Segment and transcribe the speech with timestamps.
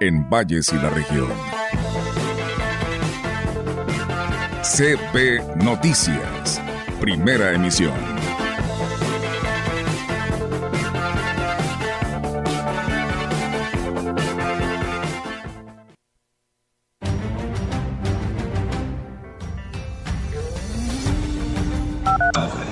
[0.00, 1.28] en Valles y la región.
[4.62, 6.60] CP Noticias,
[7.00, 7.94] primera emisión.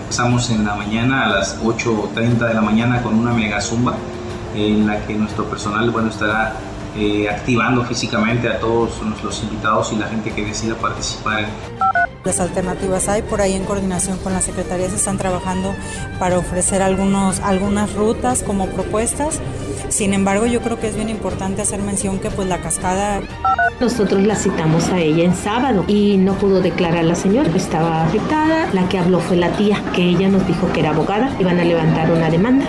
[0.03, 3.97] Empezamos en la mañana a las 8.30 de la mañana con una mega zumba
[4.55, 6.55] en la que nuestro personal bueno, estará
[6.97, 11.47] eh, activando físicamente a todos los invitados y la gente que decida participar.
[12.25, 15.75] Las alternativas hay, por ahí en coordinación con las secretarías están trabajando
[16.19, 19.41] para ofrecer algunos, algunas rutas como propuestas.
[19.91, 23.21] Sin embargo, yo creo que es bien importante hacer mención que pues la cascada...
[23.81, 28.71] Nosotros la citamos a ella en sábado y no pudo declarar la señora, estaba afectada.
[28.73, 31.65] La que habló fue la tía, que ella nos dijo que era abogada, iban a
[31.65, 32.67] levantar una demanda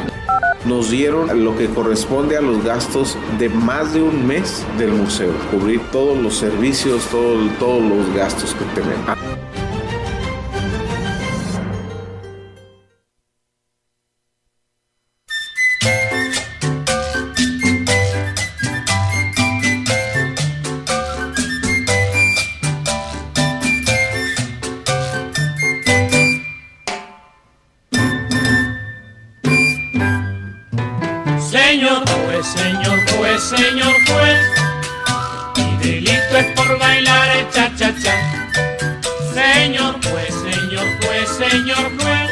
[0.66, 5.32] nos dieron lo que corresponde a los gastos de más de un mes del museo,
[5.52, 9.34] cubrir todos los servicios, todos los gastos que tenemos.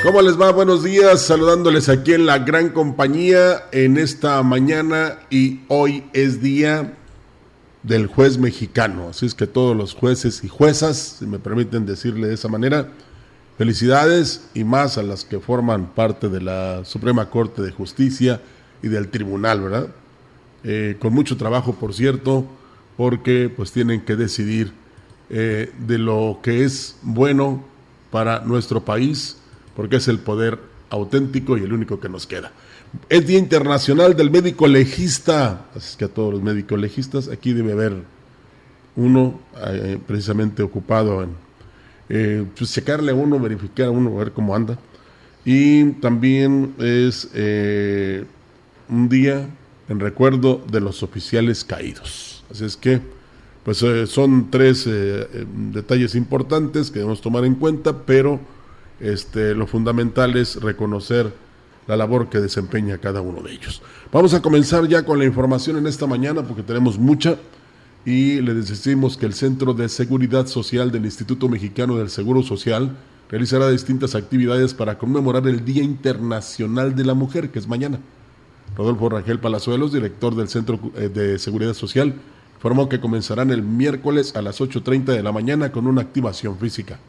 [0.02, 0.52] ¿Cómo les va?
[0.52, 6.98] Buenos días, saludándoles aquí en la gran compañía en esta mañana y hoy es día
[7.84, 12.30] del juez mexicano, así es que todos los jueces y juezas, si me permiten decirle
[12.30, 12.90] de esa manera,
[13.60, 18.42] felicidades y más a las que forman parte de la Suprema Corte de Justicia
[18.82, 19.90] y del Tribunal, ¿verdad?
[20.63, 22.46] Eh, con mucho trabajo, por cierto,
[22.96, 24.72] porque pues tienen que decidir
[25.29, 27.63] eh, de lo que es bueno
[28.12, 29.38] para nuestro país
[29.75, 30.59] porque es el poder
[30.90, 32.51] auténtico y el único que nos queda.
[33.09, 37.72] Es Día Internacional del Médico Legista, así que a todos los médicos legistas, aquí debe
[37.72, 38.03] haber
[38.95, 41.30] uno eh, precisamente ocupado en
[42.09, 44.78] eh, pues checarle a uno, verificar a uno, ver cómo anda.
[45.44, 48.25] Y también es eh,
[48.88, 49.47] un día
[49.94, 52.44] en recuerdo de los oficiales caídos.
[52.52, 53.02] Así es que,
[53.64, 54.90] pues son tres
[55.72, 58.42] detalles importantes que debemos tomar en cuenta, pero
[59.00, 61.34] este, lo fundamental es reconocer
[61.88, 63.81] la labor que desempeña cada uno de ellos.
[64.12, 67.38] Vamos a comenzar ya con la información en esta mañana porque tenemos mucha
[68.06, 72.96] y les decimos que el Centro de Seguridad Social del Instituto Mexicano del Seguro Social
[73.30, 78.00] realizará distintas actividades para conmemorar el Día Internacional de la Mujer, que es mañana.
[78.76, 82.16] Rodolfo Rangel Palazuelos, director del Centro eh, de Seguridad Social,
[82.56, 87.00] informó que comenzarán el miércoles a las 8.30 de la mañana con una activación física.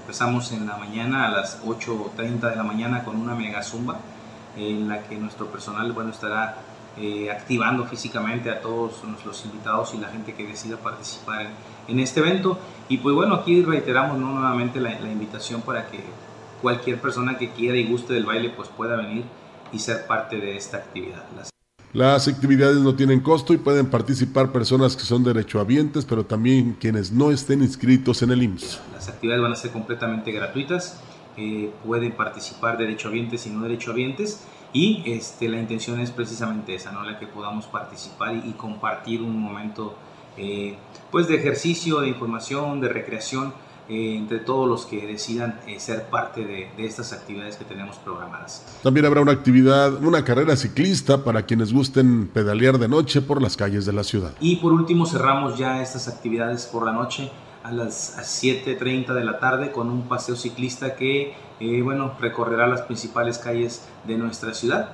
[0.00, 3.98] Empezamos en la mañana a las 8.30 de la mañana con una mega zumba
[4.56, 6.56] en la que nuestro personal bueno, estará
[6.96, 11.46] eh, activando físicamente a todos los invitados y la gente que decida participar
[11.88, 12.58] en, este evento.
[12.88, 16.00] Y pues bueno, aquí reiteramos nuevamente la, la, invitación para que
[16.62, 19.24] cualquier persona que quiera y guste del baile pues pueda venir
[19.74, 21.24] y ser parte de esta actividad.
[21.92, 27.12] Las actividades no tienen costo y pueden participar personas que son derechohabientes, pero también quienes
[27.12, 28.80] no estén inscritos en el IMSS.
[28.92, 31.00] Las actividades van a ser completamente gratuitas,
[31.36, 34.40] eh, pueden participar derechohabientes y no derechohabientes
[34.72, 37.04] y este, la intención es precisamente esa, ¿no?
[37.04, 39.96] la que podamos participar y, compartir un momento
[40.36, 40.76] eh,
[41.12, 43.54] pues de ejercicio, de información, de recreación
[43.86, 48.64] eh, entre todos los que decidan eh, ser parte de, estas actividades que tenemos programadas.
[48.82, 53.58] También habrá una actividad, una carrera ciclista para quienes gusten pedalear de noche por las
[53.58, 54.32] calles de la ciudad.
[54.40, 57.30] Y por último cerramos ya estas actividades por la noche
[57.62, 62.80] a las 7.30 de la tarde con un paseo ciclista que eh, bueno, recorrerá las
[62.82, 64.92] principales calles de nuestra ciudad.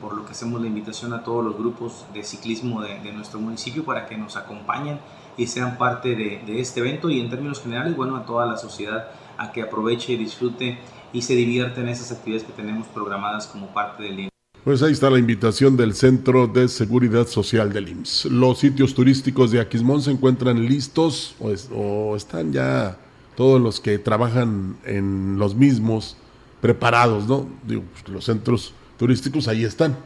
[0.00, 3.40] por lo que hacemos la invitación a todos los grupos de ciclismo de, de nuestro
[3.40, 4.98] municipio para que nos acompañen
[5.40, 9.08] y sean parte de, este evento y en términos generales, bueno, a toda la sociedad
[9.38, 10.78] a que aproveche y disfrute
[11.14, 14.28] y se divierta en esas actividades que tenemos programadas como parte del día.
[14.62, 18.26] Pues ahí está la invitación del Centro de Seguridad Social del IMSS.
[18.26, 22.98] Los sitios turísticos de Aquismón se encuentran listos o, están ya
[23.34, 26.18] todos los que trabajan en los mismos
[26.60, 27.48] preparados, ¿no?
[27.66, 29.96] Digo, pues, los centros turísticos ahí están,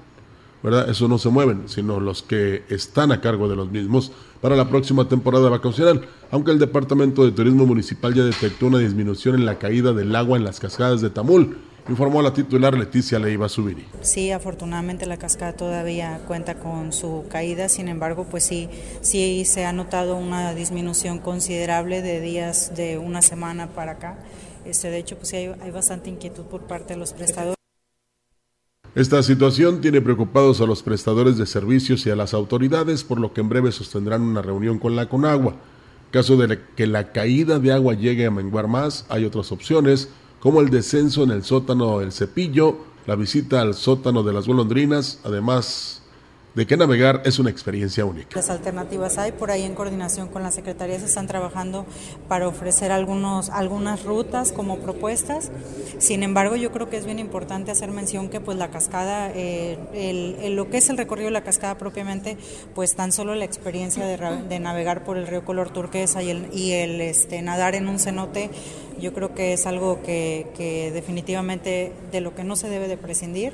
[0.64, 0.88] ¿verdad?
[0.88, 4.68] Eso no se mueven, sino los que están a cargo de los mismos para la
[4.68, 9.58] próxima temporada vacacional, aunque el Departamento de Turismo Municipal ya detectó una disminución en la
[9.58, 11.58] caída del agua en las cascadas de Tamul
[11.88, 13.84] informó la titular Leticia Leiva Subiri.
[14.00, 18.70] Sí, afortunadamente la cascada todavía cuenta con su caída, sin embargo, pues sí,
[19.02, 24.18] sí se ha notado una disminución considerable de días de una semana para acá.
[24.64, 27.53] Este, de hecho, pues sí hay, hay bastante inquietud por parte de los prestadores.
[28.94, 33.32] Esta situación tiene preocupados a los prestadores de servicios y a las autoridades, por lo
[33.32, 35.56] que en breve sostendrán una reunión con la Conagua.
[36.12, 40.60] Caso de que la caída de agua llegue a menguar más, hay otras opciones como
[40.60, 42.76] el descenso en el sótano del cepillo,
[43.08, 46.03] la visita al sótano de las golondrinas, además
[46.54, 48.36] de que navegar es una experiencia única.
[48.36, 51.84] Las alternativas hay, por ahí en coordinación con la Secretaría se están trabajando
[52.28, 55.50] para ofrecer algunos, algunas rutas como propuestas.
[55.98, 60.50] Sin embargo, yo creo que es bien importante hacer mención que pues la cascada, eh,
[60.50, 62.36] lo que es el recorrido de la cascada propiamente,
[62.74, 66.72] pues tan solo la experiencia de, navegar por el río color turquesa y el, y
[66.72, 68.50] este, nadar en un cenote,
[69.00, 72.96] yo creo que es algo que, que definitivamente de lo que no se debe de
[72.96, 73.52] prescindir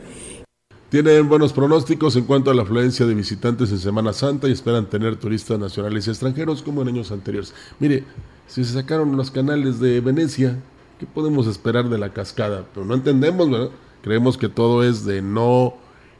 [0.91, 4.87] tienen buenos pronósticos en cuanto a la afluencia de visitantes en Semana Santa y esperan
[4.87, 7.55] tener turistas nacionales y extranjeros como en años anteriores.
[7.79, 8.03] Mire,
[8.49, 10.59] si se sacaron los canales de Venecia,
[10.99, 12.67] ¿qué podemos esperar de la cascada?
[12.75, 13.71] Pero no entendemos, ¿verdad?
[14.03, 15.75] Creemos que todo es de no,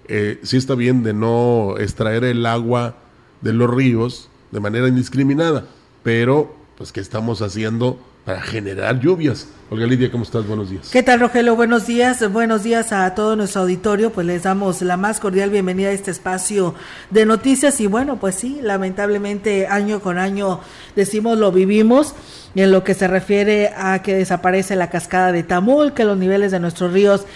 [0.07, 2.95] eh, sí está bien de no extraer el agua
[3.41, 5.67] de los ríos de manera indiscriminada,
[6.05, 9.49] pero pues ¿qué estamos haciendo para generar lluvias?
[9.71, 10.47] Olga Lidia, ¿cómo estás?
[10.47, 10.91] Buenos días.
[10.91, 11.55] ¿Qué tal, Rogelio?
[11.55, 12.29] Buenos días.
[12.33, 14.11] Buenos días a todo nuestro auditorio.
[14.11, 16.75] Pues les damos la más cordial bienvenida a este espacio
[17.11, 17.81] de noticias.
[17.81, 20.61] Y bueno, pues sí, lamentablemente año con año
[20.97, 22.15] decimos lo vivimos.
[22.57, 26.51] En lo que se refiere a que desaparece la cascada de Tamul, que los niveles
[26.51, 27.27] de nuestros ríos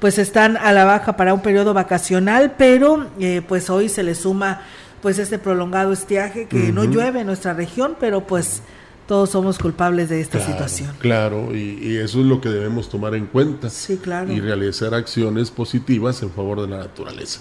[0.00, 4.16] pues están a la baja para un periodo vacacional, pero eh, pues hoy se le
[4.16, 4.62] suma
[5.00, 8.62] pues este prolongado estiaje que no llueve en nuestra región, pero pues
[9.06, 10.90] todos somos culpables de esta situación.
[10.98, 13.70] Claro, y, eso es lo que debemos tomar en cuenta.
[13.70, 14.32] Sí, claro.
[14.32, 17.40] Y realizar acciones positivas en favor de la naturaleza.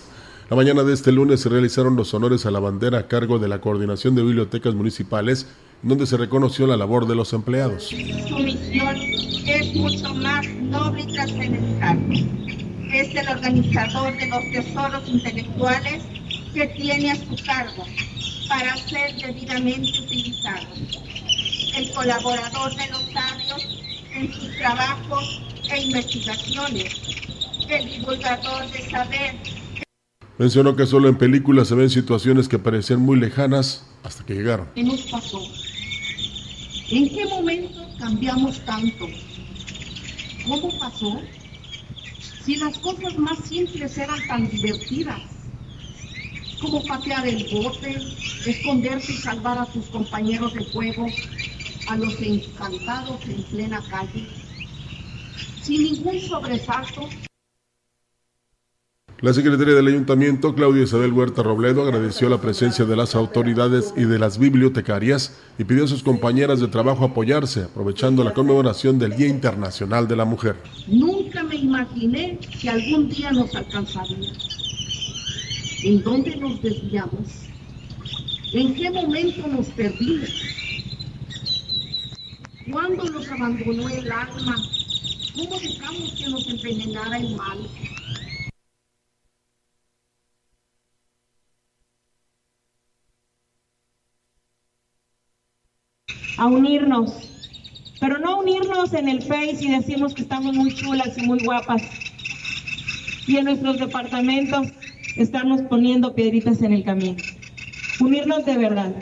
[0.49, 3.47] La mañana de este lunes se realizaron los honores a la bandera a cargo de
[3.47, 5.47] la Coordinación de Bibliotecas Municipales,
[5.81, 7.83] donde se reconoció la labor de los empleados.
[7.83, 8.95] Su misión
[9.45, 11.99] es mucho más noble y trascendental.
[12.93, 16.03] Es el organizador de los tesoros intelectuales
[16.53, 17.83] que tiene a su cargo
[18.47, 21.03] para ser debidamente utilizados
[21.75, 23.79] el colaborador de los sabios
[24.15, 25.41] en sus trabajos
[25.71, 27.01] e investigaciones,
[27.69, 29.35] el divulgador de saber.
[30.37, 34.67] Mencionó que solo en películas se ven situaciones que parecían muy lejanas hasta que llegaron.
[34.75, 35.41] ¿Qué nos pasó?
[36.89, 39.07] ¿En qué momento cambiamos tanto?
[40.47, 41.21] ¿Cómo pasó?
[42.45, 45.21] Si las cosas más simples eran tan divertidas,
[46.61, 47.97] como patear el bote,
[48.45, 51.07] esconderse y salvar a tus compañeros de juego,
[51.87, 54.27] a los encantados en plena calle,
[55.61, 57.09] sin ningún sobresalto.
[59.23, 64.03] La secretaria del Ayuntamiento, Claudia Isabel Huerta Robledo, agradeció la presencia de las autoridades y
[64.03, 69.15] de las bibliotecarias y pidió a sus compañeras de trabajo apoyarse, aprovechando la conmemoración del
[69.15, 70.57] Día Internacional de la Mujer.
[70.87, 74.33] Nunca me imaginé que algún día nos alcanzaría.
[75.83, 77.29] ¿En dónde nos desviamos?
[78.51, 80.29] ¿En qué momento nos perdimos?
[82.71, 84.55] ¿Cuándo nos abandonó el alma?
[85.35, 87.57] ¿Cómo dejamos que nos envenenara el mal?
[96.37, 97.11] A unirnos,
[97.99, 101.81] pero no unirnos en el Face y decimos que estamos muy chulas y muy guapas.
[103.27, 104.67] Y en nuestros departamentos
[105.17, 107.17] estamos poniendo piedritas en el camino.
[107.99, 108.95] Unirnos de verdad.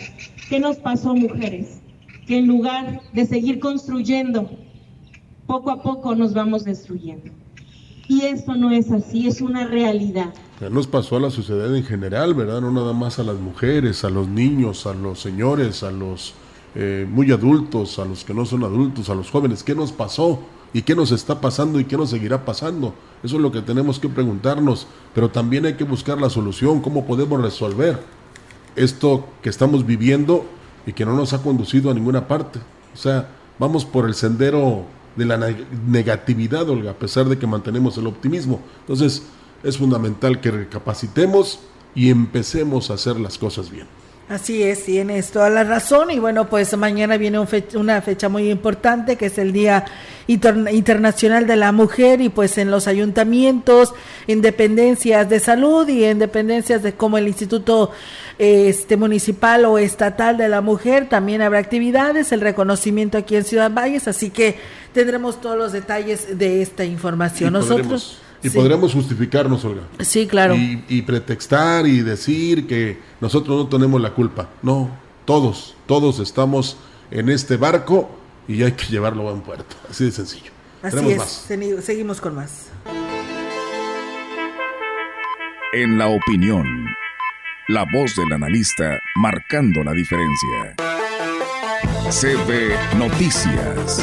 [0.49, 1.80] ¿Qué nos pasó, mujeres?
[2.25, 4.49] Que en lugar de seguir construyendo,
[5.47, 7.31] poco a poco nos vamos destruyendo.
[8.07, 10.33] Y esto no es así, es una realidad.
[10.59, 12.61] Ya nos pasó a la sociedad en general, ¿verdad?
[12.61, 16.33] No nada más a las mujeres, a los niños, a los señores, a los
[16.75, 19.63] eh, muy adultos, a los que no son adultos, a los jóvenes.
[19.63, 20.39] ¿Qué nos pasó?
[20.73, 22.93] ¿Y qué nos está pasando y qué nos seguirá pasando?
[23.23, 27.05] Eso es lo que tenemos que preguntarnos, pero también hay que buscar la solución, cómo
[27.05, 27.99] podemos resolver
[28.75, 30.45] esto que estamos viviendo
[30.85, 32.59] y que no nos ha conducido a ninguna parte.
[32.93, 34.85] O sea, vamos por el sendero
[35.15, 35.37] de la
[35.87, 38.61] negatividad, Olga, a pesar de que mantenemos el optimismo.
[38.81, 39.23] Entonces,
[39.63, 41.59] es fundamental que recapacitemos
[41.93, 43.87] y empecemos a hacer las cosas bien.
[44.31, 46.09] Así es, tienes toda la razón.
[46.09, 47.37] Y bueno, pues mañana viene
[47.73, 49.83] una fecha muy importante que es el Día
[50.27, 52.21] Internacional de la Mujer.
[52.21, 53.93] Y pues en los ayuntamientos,
[54.27, 57.91] en dependencias de salud y en dependencias de como el Instituto
[58.37, 63.69] este municipal o estatal de la mujer también habrá actividades, el reconocimiento aquí en Ciudad
[63.71, 64.57] Valles, así que
[64.93, 67.53] tendremos todos los detalles de esta información.
[67.53, 69.83] Nosotros y podremos justificarnos, Olga.
[69.99, 70.55] Sí, claro.
[70.55, 74.49] Y, pretextar y decir que nosotros no tenemos la culpa.
[74.61, 74.89] No,
[75.25, 76.77] todos, todos estamos
[77.11, 78.09] en este barco
[78.47, 79.75] y hay que llevarlo a buen puerto.
[79.89, 80.51] Así de sencillo.
[80.81, 81.47] Así es,
[81.83, 82.69] seguimos con más.
[85.73, 86.65] En la opinión,
[87.69, 90.75] la voz del analista marcando la diferencia.
[92.09, 94.01] CB Noticias.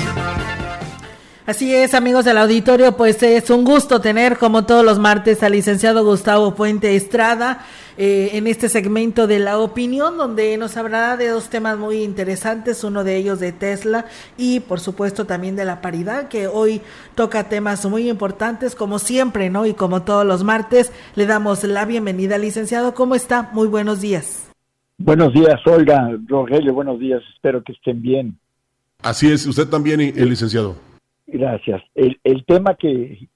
[1.48, 5.52] Así es, amigos del auditorio, pues es un gusto tener como todos los martes al
[5.52, 7.64] licenciado Gustavo Puente Estrada
[7.96, 12.84] eh, en este segmento de la opinión, donde nos hablará de dos temas muy interesantes,
[12.84, 14.04] uno de ellos de Tesla
[14.36, 16.82] y por supuesto también de la paridad, que hoy
[17.14, 19.64] toca temas muy importantes, como siempre, ¿no?
[19.64, 22.92] Y como todos los martes, le damos la bienvenida, licenciado.
[22.92, 23.48] ¿Cómo está?
[23.54, 24.50] Muy buenos días.
[24.98, 28.38] Buenos días, Olga, Rogelio, buenos días, espero que estén bien.
[29.02, 30.87] Así es, usted también, el licenciado.
[31.30, 31.82] Gracias.
[31.94, 33.28] El, tema que,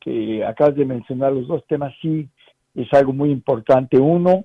[0.49, 2.27] acabas de mencionar, los dos temas, sí
[2.75, 3.99] es algo muy importante.
[3.99, 4.45] Uno,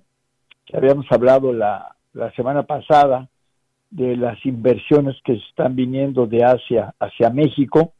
[0.65, 1.95] que habíamos hablado la,
[2.35, 3.29] semana pasada
[3.89, 7.93] de las inversiones que están viniendo de Asia hacia México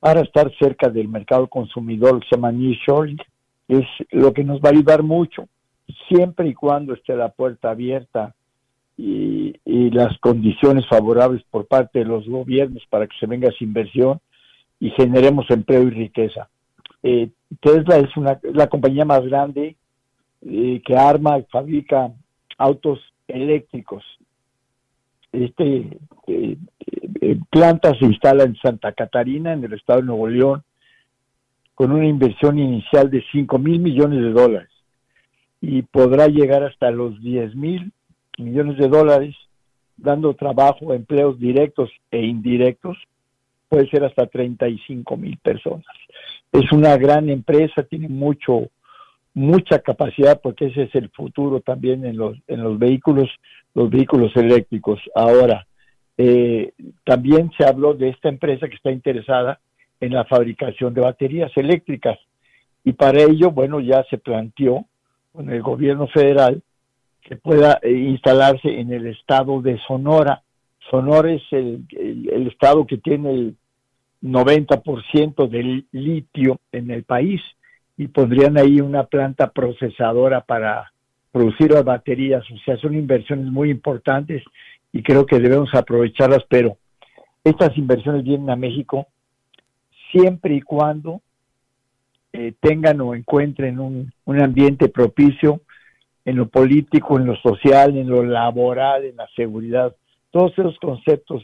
[0.00, 2.52] para estar cerca del mercado consumidor se llama
[3.68, 5.46] es lo que nos va a ayudar mucho,
[6.08, 8.34] siempre y cuando esté la puerta abierta
[8.96, 14.20] y las condiciones favorables por parte de los gobiernos para que se venga esa inversión,
[14.82, 16.48] y generemos empleo y riqueza.
[17.04, 19.76] Eh, Tesla es una, la compañía más grande
[20.44, 22.12] eh, que arma y fabrica
[22.58, 22.98] autos
[23.28, 24.02] eléctricos.
[25.30, 26.56] Este eh,
[27.48, 30.64] planta se instala en Santa Catarina, en el estado de Nuevo León,
[31.76, 34.70] con una inversión inicial de 5 mil millones de dólares
[35.60, 37.92] y podrá llegar hasta los 10 mil
[38.36, 39.36] millones de dólares,
[39.96, 42.98] dando trabajo, empleos directos e indirectos
[43.72, 45.86] puede ser hasta 35 mil personas.
[46.52, 48.68] Es una gran empresa, tiene mucho,
[49.32, 53.30] mucha capacidad porque ese es el futuro también en los, en los vehículos,
[53.72, 55.00] los vehículos eléctricos.
[55.14, 55.66] Ahora,
[56.18, 59.58] eh, también se habló de esta empresa que está interesada
[60.00, 62.18] en la fabricación de baterías eléctricas
[62.84, 64.84] y para ello, bueno, ya se planteó
[65.32, 66.60] con el gobierno federal
[67.22, 70.42] que pueda eh, instalarse en el estado de Sonora.
[70.90, 73.56] Sonora es el, el estado que tiene el,
[74.22, 77.40] 90% del litio en el país
[77.96, 80.92] y pondrían ahí una planta procesadora para
[81.30, 82.44] producir las baterías.
[82.50, 84.42] O sea, son inversiones muy importantes
[84.92, 86.76] y creo que debemos aprovecharlas, pero
[87.44, 89.08] estas inversiones vienen a México
[90.12, 91.20] siempre y cuando
[92.32, 95.60] eh, tengan o encuentren un, un ambiente propicio
[96.24, 99.94] en lo político, en lo social, en lo laboral, en la seguridad.
[100.30, 101.42] Todos esos conceptos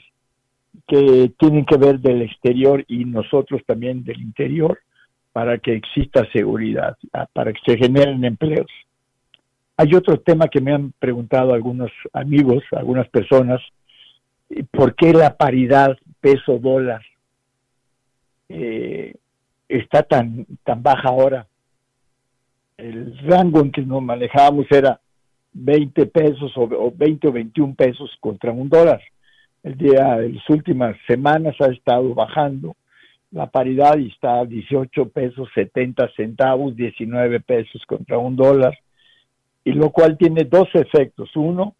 [0.86, 4.78] que tienen que ver del exterior y nosotros también del interior
[5.32, 8.70] para que exista seguridad, ah, para que se generen empleos.
[9.76, 13.60] Hay otro tema que me han preguntado algunos amigos, algunas personas,
[14.72, 17.02] ¿por qué la paridad peso-dólar
[18.48, 19.14] eh,
[19.68, 21.46] está tan, tan baja ahora?
[22.76, 25.00] El rango en que nos manejábamos era
[25.52, 29.00] 20 pesos o, o 20 o 21 pesos contra un dólar
[29.62, 32.76] el día de las últimas semanas ha estado bajando.
[33.30, 38.78] La paridad y está a 18 pesos 70 centavos, 19 pesos contra un dólar,
[39.64, 41.30] y lo cual tiene dos efectos.
[41.36, 41.74] Uno,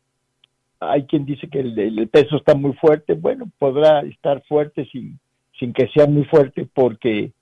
[0.81, 5.19] hay quien dice que el, peso está muy fuerte, bueno, podrá estar fuerte sin,
[5.59, 7.33] sin que sea muy fuerte porque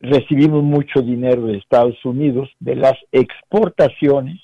[0.00, 4.40] recibimos mucho dinero de Estados Unidos, de las exportaciones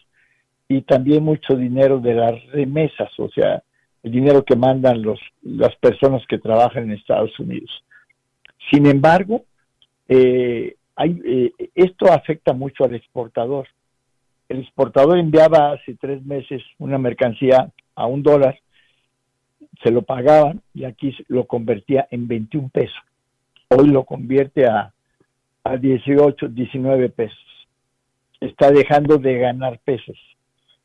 [0.69, 3.63] y también mucho dinero de las remesas, o sea,
[4.03, 7.71] el dinero que mandan los, las personas que trabajan en Estados Unidos.
[8.71, 9.45] Sin embargo,
[10.09, 13.69] eh, hay, eh, esto afecta mucho al exportador.
[14.49, 18.59] El exportador enviaba hace tres meses una mercancía a un dólar,
[19.83, 22.99] se lo pagaban y aquí lo convertía en 21 pesos.
[23.69, 24.93] Hoy lo convierte a,
[25.65, 27.39] a 18, 19 pesos.
[28.41, 30.19] Está dejando de ganar pesos,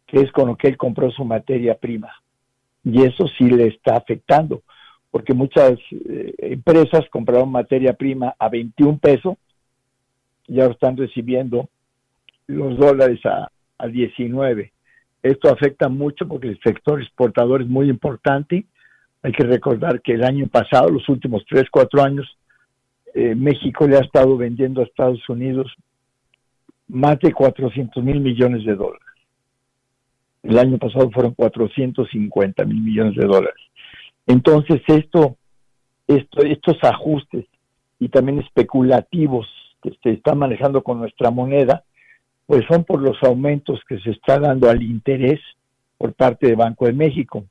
[0.06, 2.12] que es con lo que él compró su materia prima
[2.90, 4.62] y eso sí le está afectando,
[5.12, 9.36] porque muchas eh, empresas compraron materia prima a 21 pesos
[10.48, 11.68] y ahora están recibiendo
[12.48, 14.72] los dólares a, a 19.
[15.22, 18.66] Esto afecta mucho porque el sector exportador es muy importante.
[19.22, 22.38] Hay que recordar que el año pasado, los últimos 3, 4 años,
[23.14, 25.74] eh, México le ha estado vendiendo a Estados Unidos
[26.88, 29.07] más de 400 mil millones de dólares.
[30.44, 33.62] El año pasado fueron 450 mil millones de dólares.
[34.26, 35.38] Entonces, esto,
[36.08, 37.46] esto, estos ajustes
[38.00, 39.48] y también especulativos
[39.82, 41.84] que se están manejando con nuestra moneda,
[42.46, 45.40] pues son por los aumentos que se está dando al interés
[45.98, 47.46] por parte de Banco de México.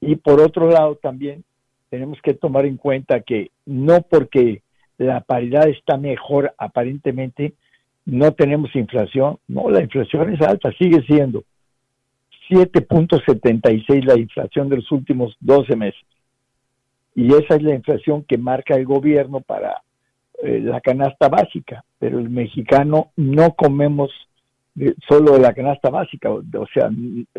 [0.00, 1.44] Y por otro lado también
[1.88, 4.62] tenemos que tomar en cuenta que no porque
[4.98, 7.54] la paridad está mejor aparentemente,
[8.04, 9.38] no tenemos inflación.
[9.48, 11.44] No, la inflación es alta, sigue siendo
[12.48, 16.00] 7.76 la inflación de los últimos 12 meses.
[17.14, 19.82] Y esa es la inflación que marca el gobierno para
[20.42, 24.10] eh, la canasta básica, pero el mexicano no comemos
[25.08, 26.90] solo de la canasta básica, o, sea,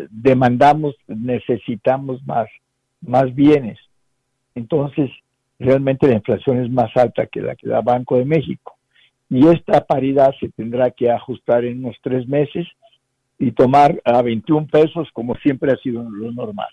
[0.10, 2.48] demandamos, necesitamos más,
[3.02, 3.78] más bienes.
[4.56, 5.12] Entonces,
[5.60, 8.76] realmente la inflación es más alta que la que da Banco de México.
[9.30, 12.66] Y esta paridad se tendrá que ajustar en unos tres meses
[13.40, 16.70] y tomar a 21 pesos como siempre ha sido lo normal.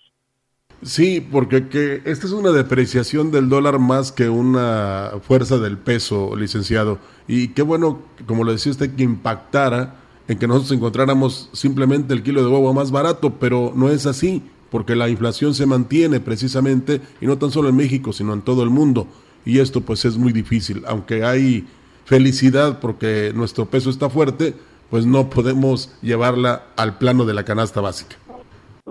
[0.81, 6.35] Sí, porque que esta es una depreciación del dólar más que una fuerza del peso,
[6.35, 6.99] licenciado.
[7.27, 9.95] Y qué bueno, como lo decía usted, que impactara
[10.27, 14.43] en que nosotros encontráramos simplemente el kilo de huevo más barato, pero no es así,
[14.69, 18.63] porque la inflación se mantiene precisamente, y no tan solo en México, sino en todo
[18.63, 19.07] el mundo.
[19.45, 21.65] Y esto pues es muy difícil, aunque hay
[22.05, 24.55] felicidad porque nuestro peso está fuerte,
[24.89, 28.17] pues no podemos llevarla al plano de la canasta básica.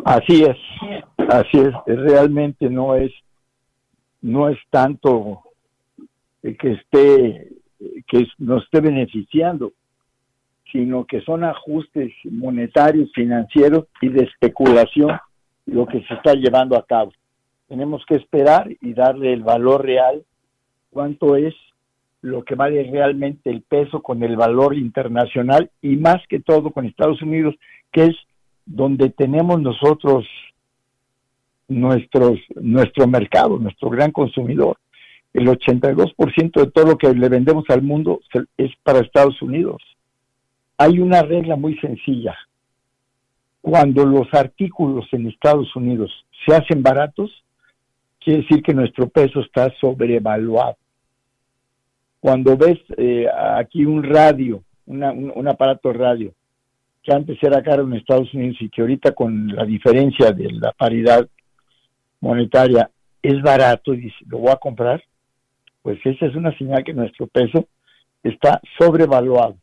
[0.05, 0.57] Así es,
[1.31, 3.13] así es, realmente no es,
[4.21, 5.43] no es tanto
[6.43, 7.49] que esté,
[8.07, 9.73] que nos esté beneficiando,
[10.71, 15.19] sino que son ajustes monetarios, financieros y de especulación
[15.67, 17.13] lo que se está llevando a cabo.
[17.69, 20.25] Tenemos que esperar y darle el valor real,
[20.91, 21.55] cuánto es
[22.25, 26.87] lo que vale realmente el peso con el valor internacional y más que todo con
[26.87, 27.55] Estados Unidos,
[27.93, 28.17] que es
[28.67, 30.27] donde tenemos nosotros
[31.69, 34.79] nuestros, nuestro mercado, nuestro gran consumidor.
[35.33, 38.21] El 82% de todo lo que le vendemos al mundo
[38.57, 39.83] es para Estados Unidos
[40.77, 42.37] hay una regla muy sencilla.
[43.61, 46.11] Cuando los artículos en Estados Unidos
[46.45, 47.31] se hacen baratos,
[48.21, 50.77] quiere decir que nuestro peso está sobrevaluado.
[52.25, 53.27] Cuando ves eh,
[53.59, 56.33] aquí un radio, un, aparato radio,
[57.03, 60.73] que antes era caro en Estados Unidos y que ahorita con la diferencia de la
[60.73, 61.29] paridad
[62.21, 65.05] monetaria es barato y dice, lo voy a comprar,
[65.83, 67.69] pues esa es una señal que nuestro peso
[68.23, 69.59] está sobrevaluado.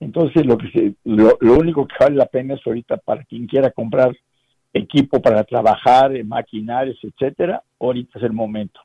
[0.00, 4.16] Entonces, lo, que lo, único que vale la pena es ahorita para quien quiera comprar
[4.72, 8.80] equipo para trabajar, eh, maquinarias, etcétera, ahorita es el momento.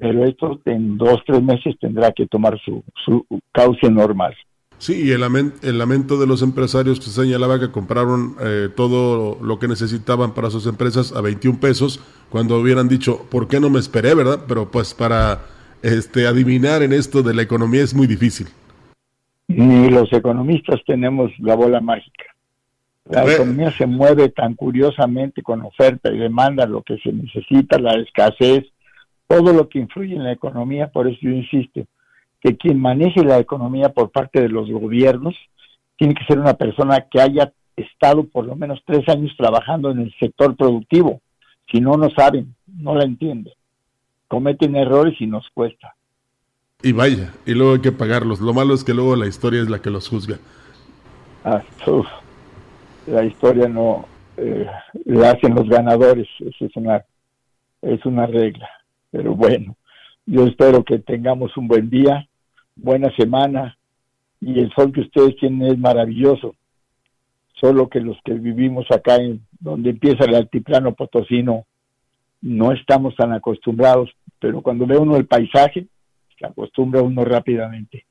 [0.00, 4.34] Pero esto en dos, tres meses tendrá que tomar su, su cauce normal.
[4.78, 5.22] Sí, y el,
[5.62, 10.48] el, lamento de los empresarios que señalaba que compraron eh, todo lo que necesitaban para
[10.48, 14.40] sus empresas a 21 pesos, cuando hubieran dicho, ¿por qué no me esperé, verdad?
[14.48, 15.42] Pero pues para
[15.82, 18.46] este, adivinar en esto de la economía es muy difícil
[19.50, 22.24] ni los economistas tenemos la bola mágica.
[23.08, 27.94] La economía se mueve tan curiosamente con oferta y demanda, lo que se necesita, la
[27.94, 28.66] escasez,
[29.30, 31.82] todo lo que influye en la economía, por eso yo insisto,
[32.40, 35.36] que quien maneje la economía por parte de los gobiernos
[35.96, 40.00] tiene que ser una persona que haya estado por lo menos tres años trabajando en
[40.00, 41.20] el sector productivo.
[41.70, 43.52] Si no, no saben, no la entienden.
[44.26, 45.94] Cometen errores y nos cuesta.
[46.82, 48.40] Y vaya, y luego hay que pagarlos.
[48.40, 50.38] Lo malo es que luego la historia es la que los juzga.
[51.44, 51.62] Ah,
[53.06, 54.66] la historia no eh,
[55.04, 57.04] la hacen los ganadores, eso es una,
[57.82, 58.68] es una regla.
[59.10, 59.76] Pero bueno,
[60.26, 62.28] yo espero que tengamos un buen día,
[62.76, 63.76] buena semana,
[64.40, 66.54] y el sol que ustedes tienen es maravilloso.
[67.54, 71.66] Solo que los que vivimos acá en donde empieza el altiplano potosino
[72.40, 75.86] no estamos tan acostumbrados, pero cuando ve uno el paisaje,
[76.38, 78.06] se acostumbra uno rápidamente.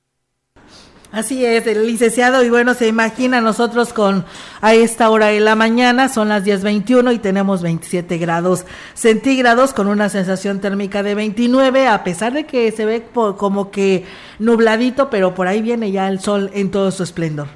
[1.11, 4.25] Así es, el licenciado, y bueno, se imagina nosotros con
[4.61, 9.87] a esta hora de la mañana, son las 10.21 y tenemos 27 grados centígrados con
[9.87, 14.03] una sensación térmica de 29, a pesar de que se ve como que
[14.37, 17.47] nubladito, pero por ahí viene ya el sol en todo su esplendor.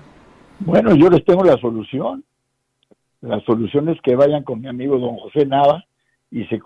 [0.57, 2.23] Bueno, yo les tengo la solución.
[3.21, 5.85] La solución es que vayan con mi amigo don José Nava
[6.31, 6.59] y se,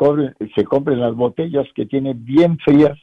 [0.55, 2.97] se compren las botellas que tiene bien frías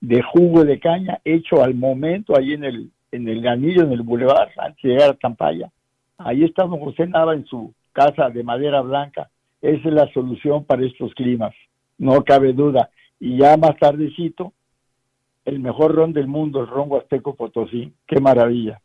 [0.00, 4.02] de jugo de caña hecho al momento ahí en el en el anillo, en el
[4.02, 5.70] bulevar, antes de llegar a Tampaya.
[6.18, 9.30] Ahí está don José Nava en su casa de madera blanca.
[9.62, 11.54] Esa es la solución para estos climas,
[11.98, 12.90] no cabe duda.
[13.18, 14.52] Y ya más tardecito,
[15.44, 17.92] el mejor ron del mundo, el ron Huasteco Potosí.
[18.06, 18.80] Qué maravilla.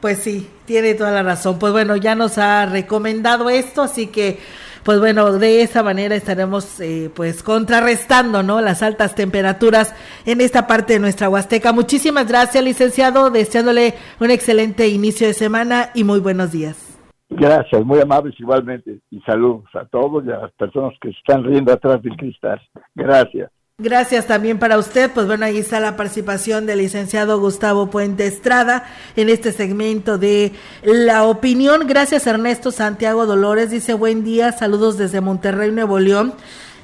[0.00, 1.58] Pues sí, tiene toda la razón.
[1.58, 4.38] Pues bueno, ya nos ha recomendado esto, así que
[4.86, 8.60] pues bueno, de esa manera estaremos eh, pues contrarrestando, ¿no?
[8.60, 9.92] Las altas temperaturas
[10.24, 11.72] en esta parte de nuestra Huasteca.
[11.72, 17.00] Muchísimas gracias, licenciado, deseándole un excelente inicio de semana y muy buenos días.
[17.28, 21.72] Gracias, muy amables igualmente y saludos a todos y a las personas que están riendo
[21.72, 22.62] atrás del cristal.
[22.94, 23.50] Gracias.
[23.78, 25.10] Gracias también para usted.
[25.10, 28.84] Pues bueno, ahí está la participación del licenciado Gustavo Puente Estrada
[29.16, 31.86] en este segmento de la opinión.
[31.86, 33.70] Gracias Ernesto Santiago Dolores.
[33.70, 36.32] Dice buen día, saludos desde Monterrey, Nuevo León.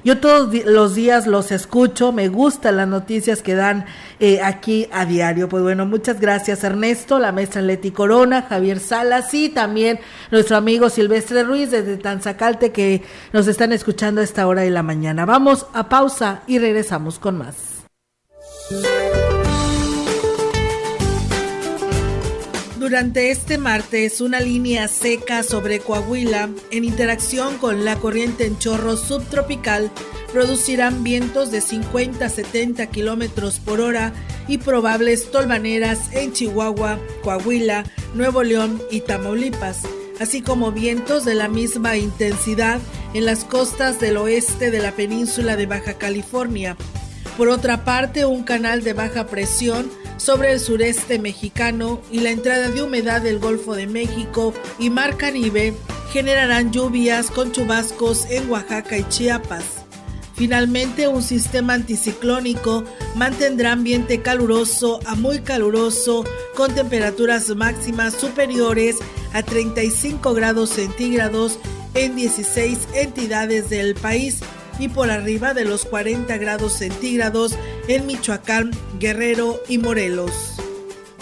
[0.05, 3.87] Yo todos los días los escucho, me gustan las noticias que dan
[4.19, 5.49] eh, aquí a diario.
[5.49, 10.91] Pues bueno, muchas gracias Ernesto, la maestra Leti Corona, Javier Salas y también nuestro amigo
[10.91, 15.25] Silvestre Ruiz desde Tanzacalte que nos están escuchando a esta hora de la mañana.
[15.25, 17.85] Vamos a pausa y regresamos con más.
[22.83, 28.97] Durante este martes, una línea seca sobre Coahuila, en interacción con la corriente en chorro
[28.97, 29.89] subtropical,
[30.33, 34.13] producirán vientos de 50 a 70 kilómetros por hora
[34.49, 39.83] y probables tolvaneras en Chihuahua, Coahuila, Nuevo León y Tamaulipas,
[40.19, 42.81] así como vientos de la misma intensidad
[43.15, 46.77] en las costas del oeste de la península de Baja California.
[47.37, 49.89] Por otra parte, un canal de baja presión
[50.23, 55.17] sobre el sureste mexicano y la entrada de humedad del Golfo de México y Mar
[55.17, 55.75] Caribe
[56.13, 59.65] generarán lluvias con chubascos en Oaxaca y Chiapas.
[60.35, 62.85] Finalmente, un sistema anticiclónico
[63.17, 68.99] mantendrá ambiente caluroso a muy caluroso con temperaturas máximas superiores
[69.33, 71.59] a 35 grados centígrados
[71.95, 74.41] en 16 entidades del país
[74.79, 77.57] y por arriba de los 40 grados centígrados
[77.89, 80.55] en Michoacán, Guerrero y Morelos.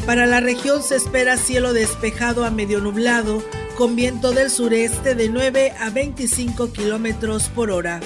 [0.07, 3.43] Para la región se espera cielo despejado a medio nublado,
[3.77, 8.01] con viento del sureste de 9 a 25 kilómetros por hora.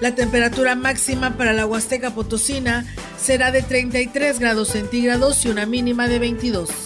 [0.00, 2.86] La temperatura máxima para la Huasteca Potosina
[3.18, 6.85] será de 33 grados centígrados y una mínima de 22.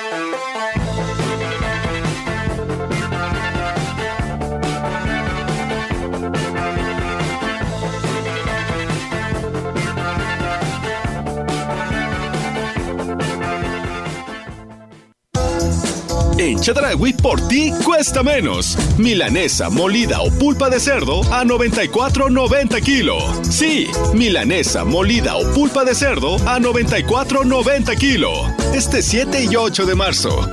[16.41, 18.75] En Chedragui por ti cuesta menos.
[18.97, 23.19] Milanesa molida o pulpa de cerdo a 94.90 kilo.
[23.43, 28.31] Sí, milanesa molida o pulpa de cerdo a 94.90 kilo.
[28.73, 30.49] Este 7 y 8 de marzo.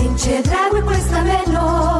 [0.00, 1.93] En Chedragui cuesta menos.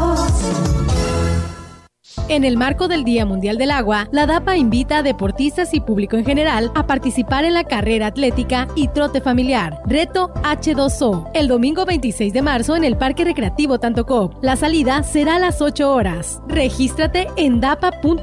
[2.30, 6.16] En el marco del Día Mundial del Agua, la DAPA invita a deportistas y público
[6.16, 11.84] en general a participar en la carrera atlética y trote familiar, Reto H2O, el domingo
[11.84, 14.42] 26 de marzo en el Parque Recreativo Tantocop.
[14.42, 16.40] La salida será a las 8 horas.
[16.48, 18.22] Regístrate en dapa.gov.mx,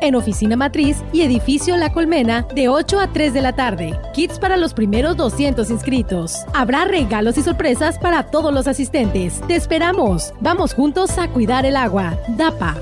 [0.00, 3.98] en Oficina Matriz y Edificio La Colmena, de 8 a 3 de la tarde.
[4.14, 6.36] Kits para los primeros 200 inscritos.
[6.54, 9.40] Habrá regalos y sorpresas para todos los asistentes.
[9.48, 10.32] Te esperamos.
[10.40, 12.16] Vamos juntos a cuidar el agua.
[12.36, 12.76] DAPA.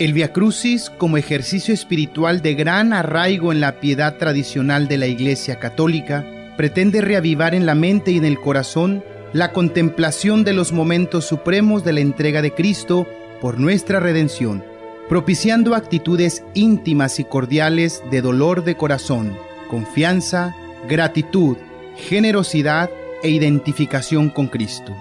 [0.00, 5.06] El Via Crucis, como ejercicio espiritual de gran arraigo en la piedad tradicional de la
[5.06, 6.24] Iglesia Católica,
[6.56, 11.84] pretende reavivar en la mente y en el corazón la contemplación de los momentos supremos
[11.84, 13.06] de la entrega de Cristo
[13.40, 14.64] por nuestra redención,
[15.08, 19.38] propiciando actitudes íntimas y cordiales de dolor de corazón,
[19.70, 20.56] confianza,
[20.88, 21.56] gratitud,
[21.96, 22.90] generosidad
[23.22, 24.96] e identificación con Cristo.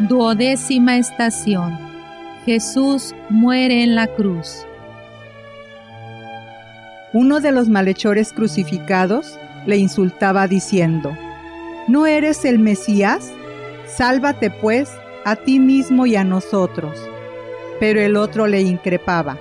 [0.00, 1.78] Duodécima estación.
[2.46, 4.66] Jesús muere en la cruz.
[7.12, 11.16] Uno de los malhechores crucificados le insultaba diciendo,
[11.88, 13.32] ¿No eres el Mesías?
[13.86, 14.90] Sálvate pues
[15.24, 16.98] a ti mismo y a nosotros.
[17.78, 19.36] Pero el otro le increpaba,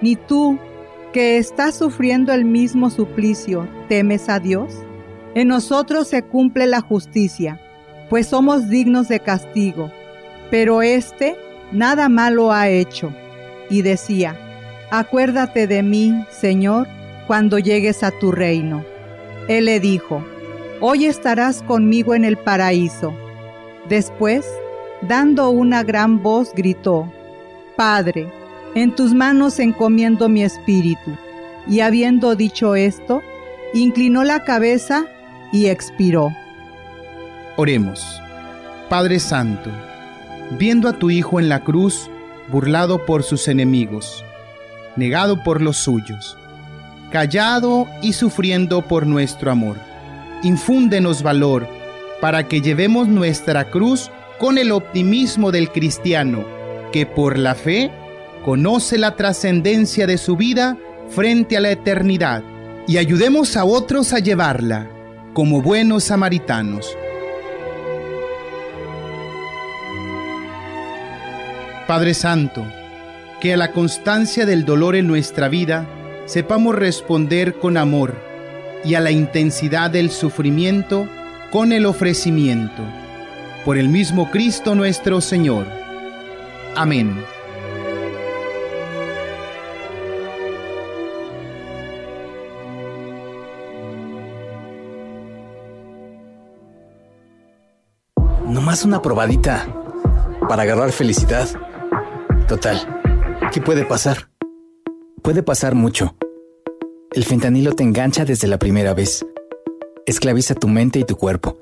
[0.00, 0.58] ni tú,
[1.12, 4.74] que estás sufriendo el mismo suplicio, temes a Dios.
[5.34, 7.60] En nosotros se cumple la justicia,
[8.08, 9.90] pues somos dignos de castigo,
[10.50, 11.36] pero éste
[11.72, 13.12] nada malo ha hecho.
[13.68, 14.36] Y decía,
[14.90, 16.86] acuérdate de mí, Señor,
[17.26, 18.84] cuando llegues a tu reino.
[19.48, 20.24] Él le dijo,
[20.80, 23.12] hoy estarás conmigo en el paraíso.
[23.88, 24.46] Después,
[25.02, 27.12] dando una gran voz, gritó,
[27.76, 28.28] Padre,
[28.74, 31.16] en tus manos encomiendo mi espíritu.
[31.68, 33.22] Y habiendo dicho esto,
[33.74, 35.06] inclinó la cabeza
[35.52, 36.30] y expiró.
[37.58, 38.20] Oremos.
[38.90, 39.70] Padre Santo,
[40.58, 42.10] viendo a tu Hijo en la cruz,
[42.48, 44.22] burlado por sus enemigos,
[44.94, 46.36] negado por los suyos,
[47.10, 49.78] callado y sufriendo por nuestro amor,
[50.42, 51.66] infúndenos valor
[52.20, 56.44] para que llevemos nuestra cruz con el optimismo del cristiano,
[56.92, 57.90] que por la fe
[58.44, 60.76] conoce la trascendencia de su vida
[61.08, 62.42] frente a la eternidad,
[62.86, 64.90] y ayudemos a otros a llevarla
[65.32, 66.96] como buenos samaritanos.
[71.86, 72.66] Padre Santo,
[73.40, 75.86] que a la constancia del dolor en nuestra vida
[76.24, 78.16] sepamos responder con amor
[78.84, 81.08] y a la intensidad del sufrimiento
[81.52, 82.82] con el ofrecimiento.
[83.64, 85.64] Por el mismo Cristo nuestro Señor.
[86.74, 87.24] Amén.
[98.48, 99.68] No más una probadita
[100.48, 101.48] para agarrar felicidad.
[102.48, 102.78] Total,
[103.52, 104.28] ¿qué puede pasar?
[105.20, 106.14] Puede pasar mucho.
[107.12, 109.26] El fentanilo te engancha desde la primera vez.
[110.06, 111.58] Esclaviza tu mente y tu cuerpo.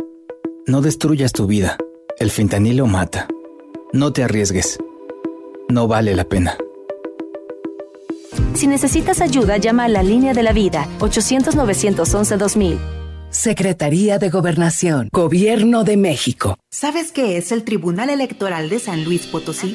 [0.67, 1.79] No destruyas tu vida.
[2.19, 3.29] El fentanilo mata.
[3.95, 4.79] No te arriesgues.
[5.71, 6.59] No vale la pena.
[8.53, 12.79] Si necesitas ayuda, llama a la línea de la vida 800-911-2000.
[13.31, 16.59] Secretaría de Gobernación, Gobierno de México.
[16.71, 19.75] ¿Sabes qué es el Tribunal Electoral de San Luis Potosí?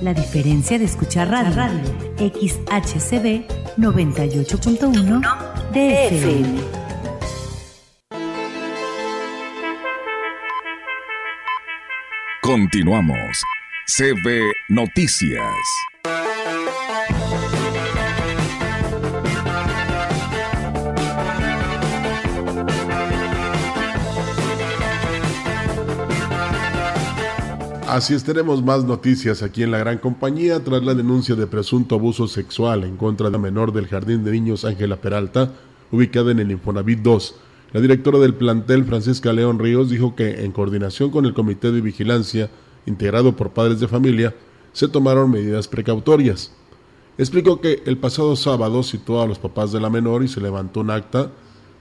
[0.00, 1.80] La diferencia de escuchar radio, radio
[2.18, 5.20] XHCB 98.1
[5.72, 6.60] DFM.
[12.40, 13.42] Continuamos.
[13.86, 15.52] CB Noticias.
[27.88, 31.94] Así es, tenemos más noticias aquí en la gran compañía tras la denuncia de presunto
[31.94, 35.54] abuso sexual en contra de la menor del Jardín de Niños Ángela Peralta,
[35.90, 37.34] ubicada en el Infonavit 2.
[37.72, 41.80] La directora del plantel, Francisca León Ríos, dijo que en coordinación con el Comité de
[41.80, 42.50] Vigilancia,
[42.84, 44.34] integrado por padres de familia,
[44.74, 46.52] se tomaron medidas precautorias.
[47.16, 50.80] Explicó que el pasado sábado citó a los papás de la menor y se levantó
[50.80, 51.30] un acta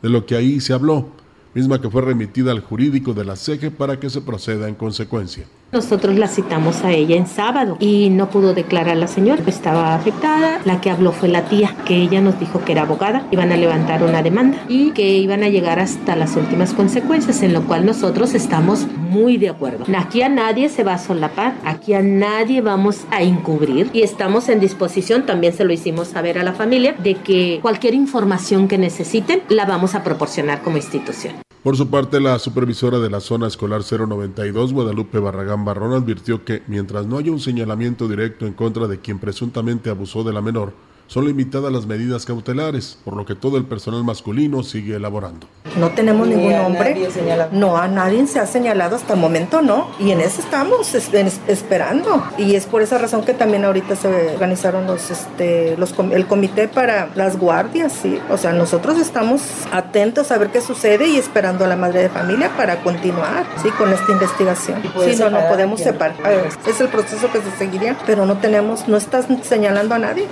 [0.01, 1.09] de lo que ahí se habló,
[1.53, 5.47] misma que fue remitida al jurídico de la CEGE para que se proceda en consecuencia.
[5.71, 10.61] Nosotros la citamos a ella en sábado y no pudo declarar la señora, estaba afectada.
[10.63, 13.57] La que habló fue la tía, que ella nos dijo que era abogada, iban a
[13.57, 17.85] levantar una demanda y que iban a llegar hasta las últimas consecuencias, en lo cual
[17.85, 19.85] nosotros estamos muy de acuerdo.
[19.97, 24.47] Aquí a nadie se va a solapar, aquí a nadie vamos a encubrir y estamos
[24.47, 28.77] en disposición, también se lo hicimos saber a la familia, de que cualquier información que
[28.77, 31.46] necesiten la vamos a proporcionar como institución.
[31.67, 36.63] Por su parte, la supervisora de la zona escolar 092, Guadalupe Barragán Barrón, advirtió que
[36.67, 40.71] mientras no haya un señalamiento directo en contra de quien presuntamente abusó de la menor,
[41.07, 45.47] son limitadas las medidas cautelares, por lo que todo el personal masculino sigue elaborando.
[45.77, 47.09] No tenemos ningún hombre,
[47.51, 52.23] no a nadie se ha señalado hasta el momento, no, y en eso estamos esperando.
[52.37, 56.67] Y es por esa razón que también ahorita se organizaron los, este, los, el comité
[56.67, 58.19] para las guardias, sí.
[58.29, 59.41] O sea, nosotros estamos
[59.71, 63.69] atentos a ver qué sucede y esperando a la madre de familia para continuar, sí,
[63.71, 64.81] con esta investigación.
[65.05, 66.17] Sí, no, no podemos separar.
[66.65, 70.27] Es el proceso que se seguiría, pero no tenemos, no estás señalando a nadie.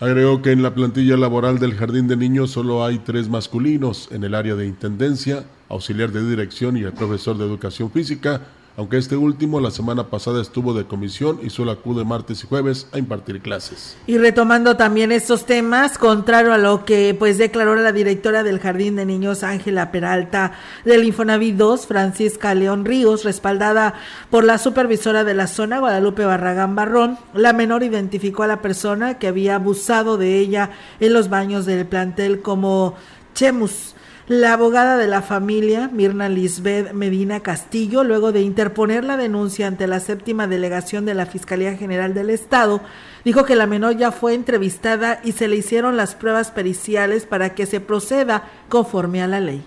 [0.00, 4.24] Agregó que en la plantilla laboral del Jardín de Niños solo hay tres masculinos en
[4.24, 8.40] el área de Intendencia, auxiliar de dirección y el profesor de educación física,
[8.76, 12.86] aunque este último la semana pasada estuvo de comisión y solo acude martes y jueves
[12.92, 13.96] a impartir clases.
[14.06, 18.96] Y retomando también estos temas, contrario a lo que pues declaró la directora del Jardín
[18.96, 20.52] de Niños Ángela Peralta
[20.84, 23.94] del Infonavit 2, Francisca León Ríos, respaldada
[24.30, 29.18] por la supervisora de la zona Guadalupe Barragán Barrón, la menor identificó a la persona
[29.18, 32.94] que había abusado de ella en los baños del plantel como
[33.34, 33.94] Chemus
[34.30, 39.88] la abogada de la familia, Mirna Lisbeth Medina Castillo, luego de interponer la denuncia ante
[39.88, 42.80] la séptima delegación de la Fiscalía General del Estado,
[43.24, 47.56] dijo que la menor ya fue entrevistada y se le hicieron las pruebas periciales para
[47.56, 49.64] que se proceda conforme a la ley.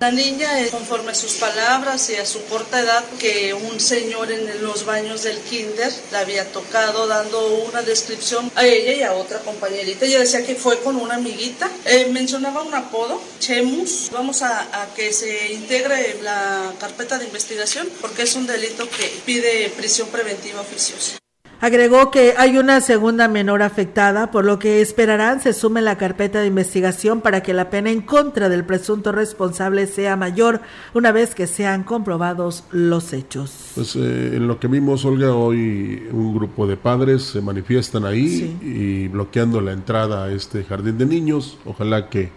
[0.00, 4.62] La niña, conforme a sus palabras y a su corta edad, que un señor en
[4.62, 9.40] los baños del kinder la había tocado dando una descripción a ella y a otra
[9.40, 10.04] compañerita.
[10.04, 11.68] Ella decía que fue con una amiguita.
[11.84, 14.10] Eh, mencionaba un apodo, Chemus.
[14.12, 19.20] Vamos a, a que se integre la carpeta de investigación porque es un delito que
[19.26, 21.18] pide prisión preventiva oficiosa.
[21.60, 26.40] Agregó que hay una segunda menor afectada, por lo que esperarán se sume la carpeta
[26.40, 30.60] de investigación para que la pena en contra del presunto responsable sea mayor
[30.94, 33.72] una vez que sean comprobados los hechos.
[33.74, 38.56] Pues eh, en lo que vimos, Olga, hoy un grupo de padres se manifiestan ahí
[38.62, 41.58] y bloqueando la entrada a este jardín de niños.
[41.64, 42.30] Ojalá que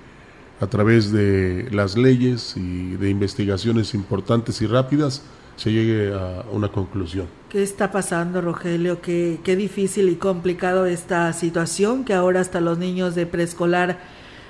[0.59, 5.21] a través de las leyes y de investigaciones importantes y rápidas
[5.61, 7.27] se llegue a una conclusión.
[7.47, 8.99] ¿Qué está pasando, Rogelio?
[8.99, 13.99] Qué, qué difícil y complicado esta situación, que ahora hasta los niños de preescolar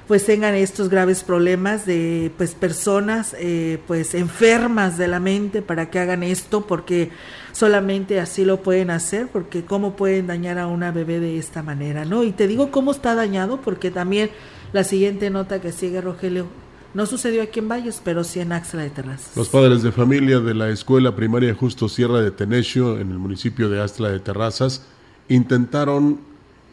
[0.08, 5.90] pues tengan estos graves problemas de pues personas eh, pues enfermas de la mente para
[5.90, 7.12] que hagan esto porque
[7.54, 12.04] solamente así lo pueden hacer porque cómo pueden dañar a una bebé de esta manera
[12.04, 14.32] no y te digo cómo está dañado porque también
[14.74, 16.48] la siguiente nota que sigue Rogelio
[16.94, 19.36] no sucedió aquí en Valles, pero sí en Axla de Terrazas.
[19.36, 23.70] Los padres de familia de la Escuela Primaria Justo Sierra de Tenesio, en el municipio
[23.70, 24.84] de Axla de Terrazas,
[25.30, 26.20] intentaron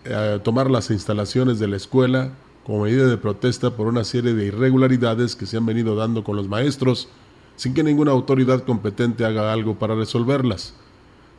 [0.05, 2.33] eh, tomar las instalaciones de la escuela
[2.65, 6.37] como medida de protesta por una serie de irregularidades que se han venido dando con
[6.37, 7.09] los maestros,
[7.57, 10.75] sin que ninguna autoridad competente haga algo para resolverlas.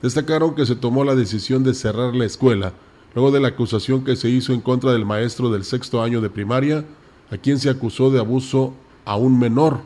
[0.02, 2.74] Destacaron que se tomó la decisión de cerrar la escuela,
[3.14, 6.30] luego de la acusación que se hizo en contra del maestro del sexto año de
[6.30, 6.86] primaria,
[7.32, 8.74] a quien se acusó de abuso
[9.06, 9.80] a un menor,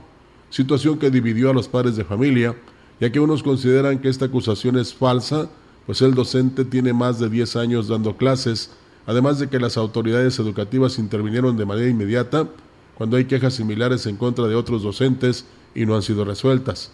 [0.50, 2.56] situación que dividió a los padres de familia,
[3.00, 5.50] ya que unos consideran que esta acusación es falsa,
[5.86, 8.72] pues el docente tiene más de 10 años dando clases,
[9.06, 12.48] además de que las autoridades educativas intervinieron de manera inmediata
[12.96, 16.92] cuando hay quejas similares en contra de otros docentes y no han sido resueltas.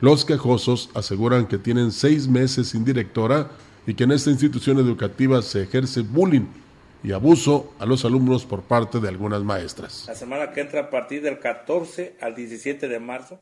[0.00, 3.50] Los quejosos aseguran que tienen seis meses sin directora
[3.86, 6.46] y que en esta institución educativa se ejerce bullying
[7.02, 10.04] y abuso a los alumnos por parte de algunas maestras.
[10.06, 13.40] La semana que entra a partir del 14 al 17 de marzo.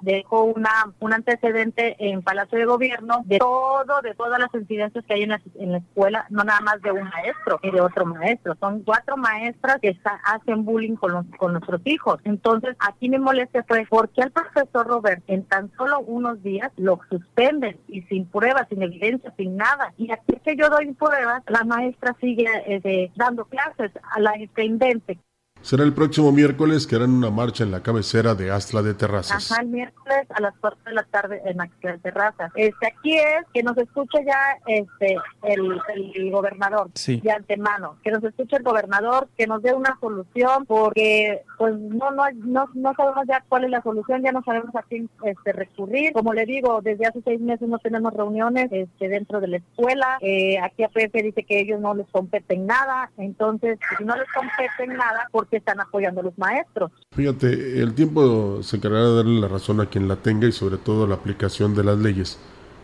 [0.00, 5.14] Dejó una, un antecedente en Palacio de Gobierno de todo, de todas las incidencias que
[5.14, 8.82] hay en la, escuela, no nada más de un maestro y de otro maestro, son
[8.82, 12.20] cuatro maestras que hacen bullying con, los, con nuestros hijos.
[12.24, 16.70] Entonces, aquí mi molestia fue, ¿por qué al profesor Robert en tan solo unos días
[16.76, 19.92] lo suspenden y sin pruebas, sin evidencia, sin nada?
[19.96, 25.18] Y aquí que yo doy pruebas, la maestra sigue este, dando clases a la intendente
[25.66, 29.50] será el próximo miércoles que harán una marcha en la cabecera de Astla de Terrazas.
[29.50, 32.52] Ajá, el miércoles a las 4 de la tarde en Astla de Terrazas.
[32.54, 35.80] Este, aquí es que nos escuche ya este el,
[36.14, 37.20] el gobernador sí.
[37.20, 42.12] de antemano, que nos escuche el gobernador, que nos dé una solución, porque pues no,
[42.12, 45.52] no, no, no sabemos ya cuál es la solución, ya no sabemos a quién este,
[45.52, 46.12] recurrir.
[46.12, 50.18] Como le digo, desde hace seis meses no tenemos reuniones este, dentro de la escuela.
[50.20, 54.96] Eh, aquí APF dice que ellos no les competen nada, entonces si no les competen
[54.96, 56.90] nada, porque están apoyando a los maestros.
[57.12, 60.76] Fíjate, el tiempo se encargará de darle la razón a quien la tenga y sobre
[60.76, 62.38] todo la aplicación de las leyes.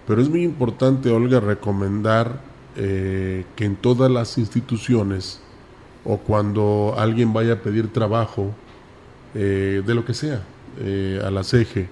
[0.07, 2.41] Pero es muy importante, Olga, recomendar
[2.77, 5.41] eh, que en todas las instituciones
[6.05, 8.53] o cuando alguien vaya a pedir trabajo,
[9.35, 10.43] eh, de lo que sea,
[10.79, 11.89] eh, a la CEGE,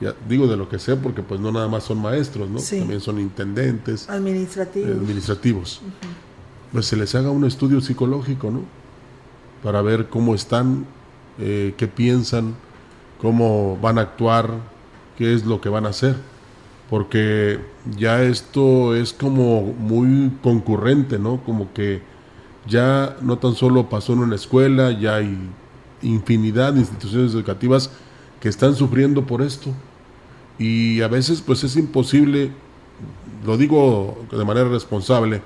[0.00, 2.58] ya digo de lo que sea porque pues no nada más son maestros, ¿no?
[2.58, 4.08] También son intendentes.
[4.10, 4.90] Administrativos.
[4.90, 5.82] administrativos.
[6.72, 8.62] Pues se les haga un estudio psicológico, ¿no?
[9.64, 10.86] Para ver cómo están,
[11.38, 12.54] eh, qué piensan,
[13.20, 14.50] cómo van a actuar,
[15.18, 16.14] qué es lo que van a hacer.
[16.88, 17.58] Porque
[17.96, 21.42] ya esto es como muy concurrente, ¿no?
[21.42, 22.02] Como que
[22.68, 25.36] ya no tan solo pasó en una escuela, ya hay
[26.02, 27.90] infinidad de instituciones educativas
[28.40, 29.70] que están sufriendo por esto.
[30.58, 32.52] Y a veces pues es imposible,
[33.44, 35.42] lo digo de manera responsable,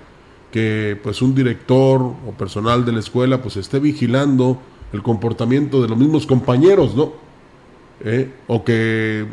[0.51, 4.59] que pues un director o personal de la escuela pues esté vigilando
[4.93, 7.13] el comportamiento de los mismos compañeros, ¿no?
[8.05, 8.33] ¿Eh?
[8.47, 9.27] O que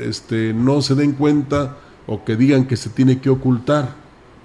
[0.00, 3.94] este, no se den cuenta o que digan que se tiene que ocultar,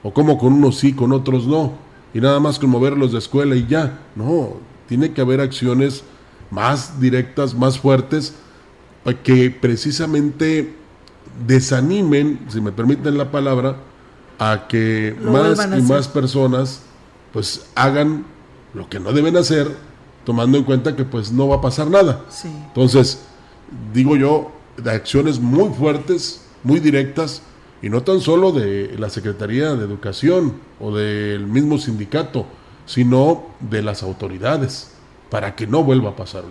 [0.03, 1.73] o como con unos sí, con otros no,
[2.13, 4.53] y nada más con moverlos de escuela y ya, no,
[4.87, 6.03] tiene que haber acciones
[6.51, 8.33] más directas, más fuertes,
[9.23, 10.73] que precisamente
[11.45, 13.77] desanimen, si me permiten la palabra,
[14.39, 16.81] a que más y más personas
[17.33, 18.25] pues hagan
[18.73, 19.69] lo que no deben hacer,
[20.23, 22.25] tomando en cuenta que pues no va a pasar nada.
[22.43, 23.21] Entonces,
[23.93, 27.41] digo yo, de acciones muy fuertes, muy directas,
[27.81, 32.45] y no tan solo de la Secretaría de Educación o del mismo sindicato,
[32.85, 34.91] sino de las autoridades,
[35.29, 36.43] para que no vuelva a pasar.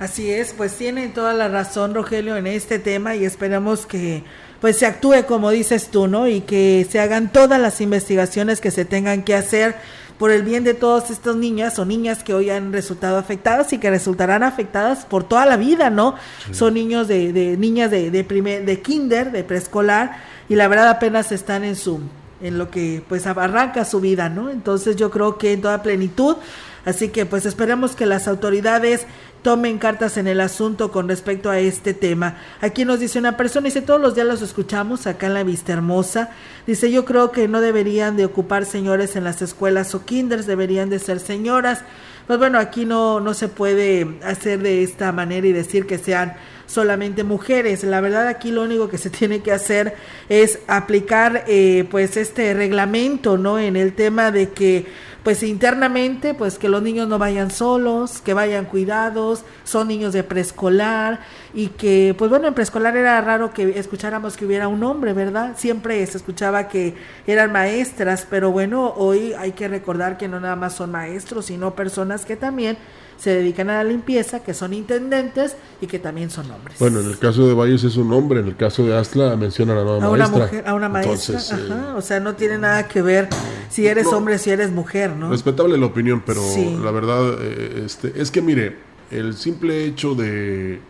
[0.00, 4.22] Así es, pues tienen toda la razón Rogelio en este tema y esperamos que
[4.60, 6.28] pues se actúe como dices tú, ¿no?
[6.28, 9.76] Y que se hagan todas las investigaciones que se tengan que hacer
[10.18, 13.78] por el bien de todas estas niñas o niñas que hoy han resultado afectadas y
[13.78, 16.16] que resultarán afectadas por toda la vida, ¿no?
[16.52, 20.18] Son niños de, de niñas de, de primer, de kinder, de preescolar,
[20.48, 22.00] y la verdad apenas están en su,
[22.40, 24.50] en lo que pues arranca su vida, ¿no?
[24.50, 26.36] Entonces yo creo que en toda plenitud,
[26.84, 29.06] así que pues esperemos que las autoridades
[29.42, 32.36] tomen cartas en el asunto con respecto a este tema.
[32.60, 35.72] Aquí nos dice una persona, dice, todos los días los escuchamos acá en la Vista
[35.72, 36.30] Hermosa.
[36.66, 40.90] Dice, yo creo que no deberían de ocupar señores en las escuelas o kinders, deberían
[40.90, 41.82] de ser señoras.
[42.26, 46.34] Pues bueno, aquí no, no se puede hacer de esta manera y decir que sean
[46.66, 47.82] solamente mujeres.
[47.84, 49.94] La verdad aquí lo único que se tiene que hacer
[50.28, 53.58] es aplicar eh, pues este reglamento, ¿no?
[53.58, 54.86] En el tema de que
[55.28, 60.24] pues internamente, pues que los niños no vayan solos, que vayan cuidados, son niños de
[60.24, 61.20] preescolar
[61.52, 65.54] y que, pues bueno, en preescolar era raro que escucháramos que hubiera un hombre, ¿verdad?
[65.58, 66.94] Siempre se escuchaba que
[67.26, 71.74] eran maestras, pero bueno, hoy hay que recordar que no nada más son maestros, sino
[71.74, 72.78] personas que también
[73.18, 76.78] se dedican a la limpieza, que son intendentes y que también son hombres.
[76.78, 79.72] Bueno, en el caso de Valles es un hombre, en el caso de Astla menciona
[79.72, 80.26] a la nueva a maestra.
[80.28, 83.28] Una mujer, a una maestra, ajá, eh, o sea, no tiene nada que ver
[83.68, 85.30] si eres hombre, si eres mujer, ¿no?
[85.30, 86.40] Respetable la opinión, pero
[86.82, 88.76] la verdad eh, este, es que mire,
[89.10, 90.80] el simple hecho de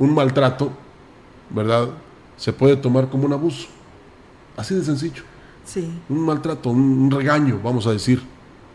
[0.00, 0.72] un maltrato,
[1.50, 1.88] ¿verdad?
[2.36, 3.68] Se puede tomar como un abuso.
[4.56, 5.22] Así de sencillo.
[5.64, 5.88] Sí.
[6.08, 8.22] Un maltrato, un regaño, vamos a decir,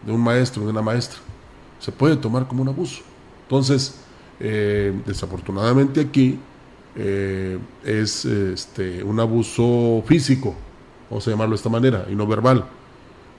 [0.06, 1.20] de un maestro, de una maestra
[1.82, 3.02] se puede tomar como un abuso.
[3.44, 3.96] Entonces,
[4.40, 6.40] eh, desafortunadamente aquí
[6.96, 10.56] eh, es este, un abuso físico,
[11.10, 12.66] vamos a llamarlo de esta manera, y no verbal.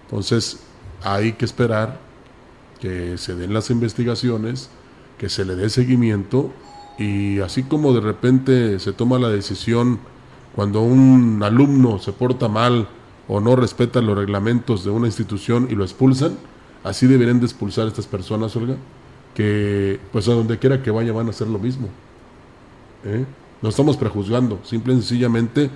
[0.05, 0.61] Entonces,
[1.03, 1.99] hay que esperar
[2.80, 4.68] que se den las investigaciones,
[5.18, 6.51] que se le dé seguimiento
[6.99, 10.01] y así como de repente se toma la decisión
[10.55, 12.88] cuando un alumno se porta mal
[13.28, 16.36] o no respeta los reglamentos de una institución y lo expulsan,
[16.85, 18.76] Así deberían de expulsar a estas personas, Olga,
[19.35, 21.89] que pues a donde quiera que vaya van a hacer lo mismo.
[23.05, 23.24] ¿eh?
[23.61, 25.70] No estamos prejuzgando, simple y sencillamente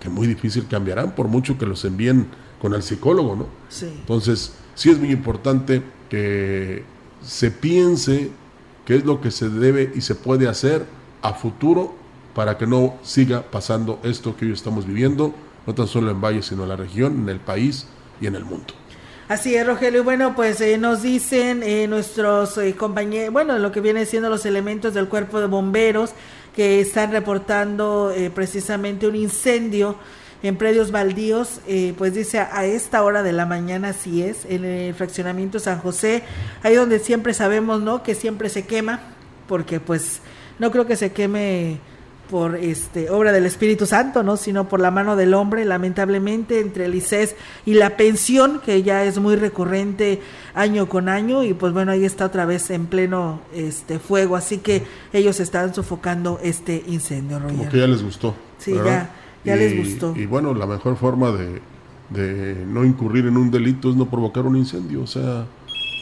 [0.00, 2.26] que muy difícil cambiarán por mucho que los envíen
[2.60, 3.46] con el psicólogo, ¿no?
[3.68, 3.86] Sí.
[3.86, 6.84] Entonces, sí es muy importante que
[7.22, 8.30] se piense
[8.84, 10.86] qué es lo que se debe y se puede hacer
[11.22, 11.94] a futuro
[12.34, 15.34] para que no siga pasando esto que hoy estamos viviendo,
[15.66, 17.86] no tan solo en Valle, sino en la región, en el país
[18.20, 18.74] y en el mundo.
[19.32, 20.04] Así es, Rogelio.
[20.04, 24.44] Bueno, pues eh, nos dicen eh, nuestros eh, compañeros, bueno, lo que viene siendo los
[24.44, 26.10] elementos del cuerpo de bomberos
[26.54, 29.96] que están reportando precisamente un incendio
[30.42, 31.60] en predios baldíos,
[31.96, 36.24] pues dice a esta hora de la mañana, así es, en el fraccionamiento San José,
[36.62, 38.02] ahí donde siempre sabemos, ¿no?
[38.02, 39.00] Que siempre se quema,
[39.48, 40.20] porque pues
[40.58, 41.80] no creo que se queme
[42.32, 46.86] por este obra del Espíritu Santo, no, sino por la mano del hombre, lamentablemente entre
[46.86, 50.22] el ICES y la pensión que ya es muy recurrente
[50.54, 54.58] año con año y pues bueno, ahí está otra vez en pleno este fuego, así
[54.58, 57.58] que ellos están sofocando este incendio, Roger.
[57.58, 58.34] Como que ya les gustó.
[58.56, 59.10] Sí, ya
[59.44, 60.14] ya les gustó.
[60.16, 61.60] Y bueno, la mejor forma de,
[62.08, 65.44] de no incurrir en un delito es no provocar un incendio, o sea,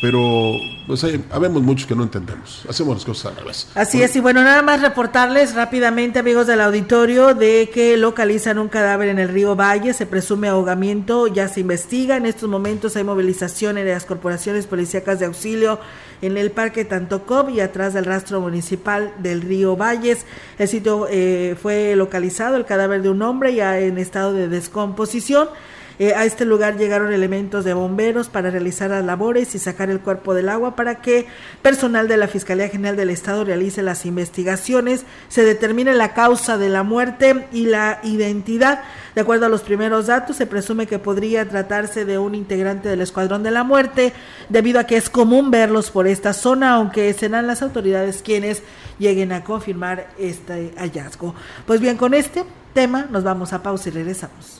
[0.00, 2.64] pero pues hay, habemos muchos que no entendemos.
[2.68, 3.68] Hacemos las cosas a la vez.
[3.74, 8.68] Así es, y bueno, nada más reportarles rápidamente, amigos del auditorio, de que localizan un
[8.68, 12.16] cadáver en el río Valle, se presume ahogamiento, ya se investiga.
[12.16, 15.78] En estos momentos hay movilización en las corporaciones policíacas de auxilio
[16.22, 20.26] en el Parque Tantocob y atrás del rastro municipal del río Valles.
[20.58, 25.48] El sitio eh, fue localizado, el cadáver de un hombre ya en estado de descomposición.
[26.00, 30.00] Eh, a este lugar llegaron elementos de bomberos para realizar las labores y sacar el
[30.00, 31.26] cuerpo del agua para que
[31.60, 36.70] personal de la Fiscalía General del Estado realice las investigaciones, se determine la causa de
[36.70, 38.82] la muerte y la identidad.
[39.14, 43.02] De acuerdo a los primeros datos, se presume que podría tratarse de un integrante del
[43.02, 44.14] Escuadrón de la Muerte,
[44.48, 48.62] debido a que es común verlos por esta zona, aunque serán las autoridades quienes
[48.98, 51.34] lleguen a confirmar este hallazgo.
[51.66, 54.59] Pues bien, con este tema nos vamos a pausa y regresamos.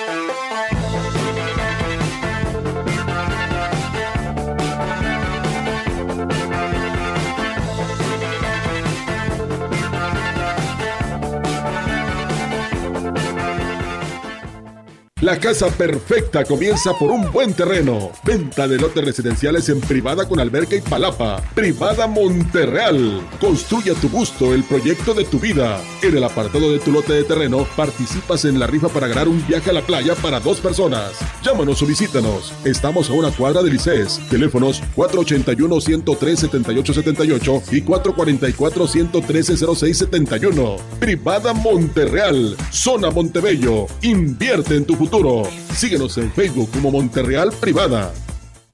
[15.21, 18.09] La casa perfecta comienza por un buen terreno.
[18.23, 21.43] Venta de lotes residenciales en privada con alberca y palapa.
[21.53, 23.21] Privada Monterreal.
[23.39, 25.79] Construye a tu gusto el proyecto de tu vida.
[26.01, 29.45] En el apartado de tu lote de terreno participas en la rifa para ganar un
[29.45, 31.11] viaje a la playa para dos personas.
[31.43, 32.51] Llámanos o visítanos.
[32.65, 34.19] Estamos a una cuadra de Lices.
[34.27, 40.79] Teléfonos 481-103-7878 y 444-113-0671.
[40.99, 42.57] Privada Monterreal.
[42.71, 43.85] Zona Montebello.
[44.01, 45.10] Invierte en tu futuro.
[45.75, 48.13] Síguenos en Facebook como Monterreal Privada.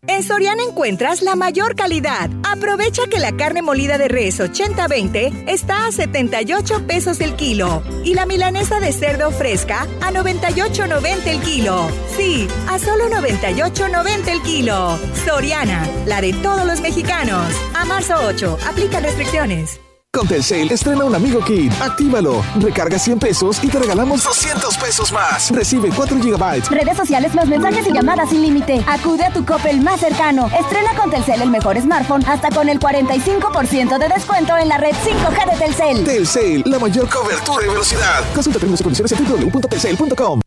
[0.05, 2.29] En Soriana encuentras la mayor calidad.
[2.43, 8.13] Aprovecha que la carne molida de res 80-20 está a 78 pesos el kilo y
[8.13, 11.89] la milanesa de cerdo fresca a 98.90 el kilo.
[12.15, 14.97] Sí, a solo 98.90 el kilo.
[15.25, 17.53] Soriana, la de todos los mexicanos.
[17.73, 19.81] A marzo 8, aplica restricciones.
[20.17, 21.71] Con Telcel, estrena un amigo kit.
[21.79, 22.43] Actívalo.
[22.59, 25.51] Recarga 100 pesos y te regalamos 200 pesos más.
[25.51, 26.71] Recibe 4 gigabytes.
[26.71, 28.83] Redes sociales, más mensajes y llamadas sin límite.
[28.87, 30.49] Acude a tu Coppel más cercano.
[30.59, 34.95] Estrena con Telcel el mejor smartphone hasta con el 45% de descuento en la red
[34.95, 36.03] 5G de Telcel.
[36.03, 38.23] Telcel, la mayor cobertura y velocidad.
[38.33, 40.46] Consulta términos y condiciones en www.telcel.com.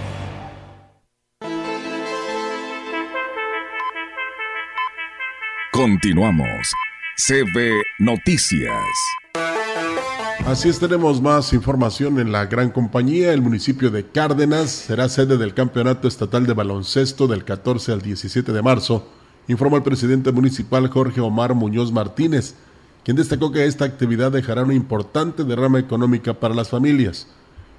[5.81, 6.75] Continuamos.
[7.17, 8.71] CB Noticias.
[10.45, 13.33] Así es, tenemos más información en la gran compañía.
[13.33, 18.53] El municipio de Cárdenas será sede del Campeonato Estatal de Baloncesto del 14 al 17
[18.53, 19.09] de marzo,
[19.47, 22.53] informó el presidente municipal Jorge Omar Muñoz Martínez,
[23.03, 27.27] quien destacó que esta actividad dejará una importante derrama económica para las familias.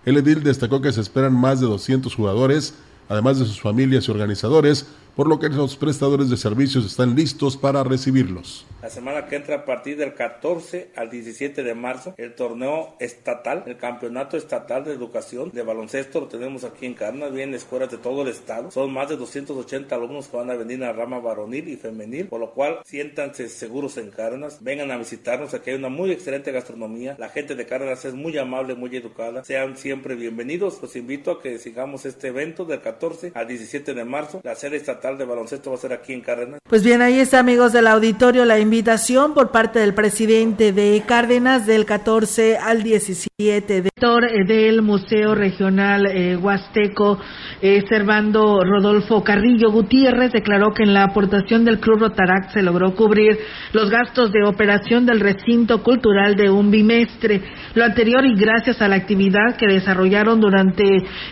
[0.05, 2.75] El edil destacó que se esperan más de 200 jugadores,
[3.09, 7.57] además de sus familias y organizadores, por lo que los prestadores de servicios están listos
[7.57, 8.67] para recibirlos.
[8.81, 13.63] La semana que entra a partir del 14 al 17 de marzo, el torneo estatal,
[13.67, 17.99] el campeonato estatal de educación de baloncesto, lo tenemos aquí en Carnas, vienen escuelas de
[17.99, 18.71] todo el estado.
[18.71, 22.27] Son más de 280 alumnos que van a venir a la rama varonil y femenil,
[22.27, 26.53] por lo cual siéntanse seguros en Cárdenas, vengan a visitarnos, aquí hay una muy excelente
[26.53, 31.33] gastronomía, la gente de Cárdenas es muy amable, muy educada, sean siempre bienvenidos, los invito
[31.33, 35.25] a que sigamos este evento del 14 al 17 de marzo, la sede estatal de
[35.25, 36.61] baloncesto va a ser aquí en Cárdenas.
[36.69, 41.67] Pues bien, ahí está amigos del auditorio la invitación por parte del presidente de Cárdenas
[41.67, 47.19] del 14 al 17 de director eh, del Museo Regional eh, Huasteco,
[47.61, 52.95] eh, Servando Rodolfo Carrillo Gutiérrez, declaró que en la aportación del Club Rotaract se logró
[52.95, 53.39] cubrir
[53.73, 57.43] los gastos de operación del recinto cultural de un bimestre.
[57.75, 60.85] Lo anterior y gracias a la actividad que desarrollaron durante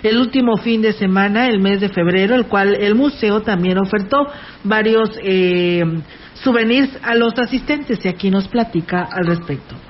[0.03, 4.29] el último fin de semana, el mes de febrero, el cual el museo también ofertó
[4.65, 5.85] varios eh,
[6.35, 9.89] souvenirs a los asistentes y aquí nos platica al respecto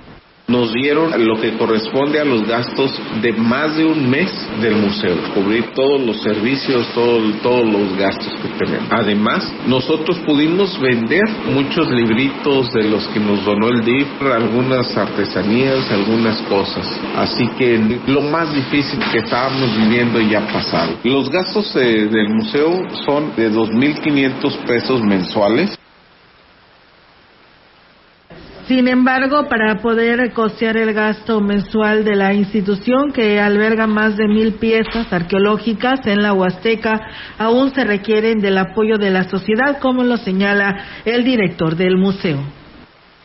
[0.51, 2.93] nos dieron lo que corresponde a los gastos
[3.23, 4.31] de más de un mes
[4.61, 8.89] del museo, cubrir todos los servicios, todos los gastos que tenemos.
[8.91, 11.23] Además, nosotros pudimos vender
[11.55, 16.87] muchos libritos de los que nos donó el DIF, algunas artesanías, algunas cosas.
[17.17, 17.79] Así que
[18.09, 20.95] lo más difícil que estábamos viviendo ya pasado.
[21.05, 25.80] Los gastos eh, del museo son de 2.500 pesos mensuales.
[28.71, 34.29] Sin embargo, para poder costear el gasto mensual de la institución, que alberga más de
[34.29, 37.01] mil piezas arqueológicas en la Huasteca,
[37.37, 42.60] aún se requieren del apoyo de la sociedad, como lo señala el director del museo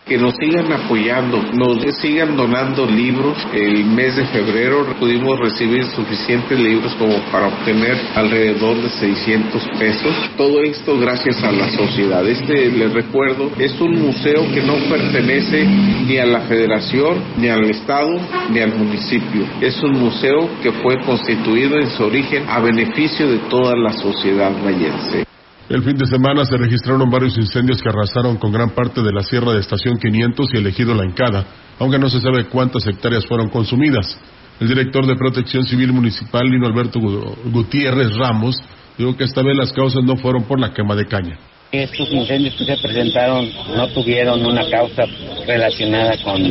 [0.06, 3.38] que nos sigan apoyando, nos sigan donando libros.
[3.54, 10.14] El mes de febrero pudimos recibir suficientes libros como para obtener alrededor de 600 pesos.
[10.38, 12.28] Todo esto gracias a la sociedad.
[12.28, 17.66] Este, les recuerdo, es un museo que no pertenece ni a la federación, ni al
[17.66, 18.20] estado,
[18.52, 19.48] ni al municipio.
[19.60, 24.52] Es un museo que fue constituido en su origen a beneficio de toda la sociedad
[24.64, 25.26] vallense.
[25.68, 29.24] El fin de semana se registraron varios incendios que arrasaron con gran parte de la
[29.24, 31.44] sierra de Estación 500 y el ejido La Encada,
[31.80, 34.20] aunque no se sabe cuántas hectáreas fueron consumidas.
[34.60, 38.56] El director de Protección Civil Municipal, Lino Alberto Gutiérrez Ramos,
[38.96, 41.40] dijo que esta vez las causas no fueron por la quema de caña.
[41.72, 45.04] Estos incendios que se presentaron no tuvieron una causa
[45.46, 46.42] relacionada con,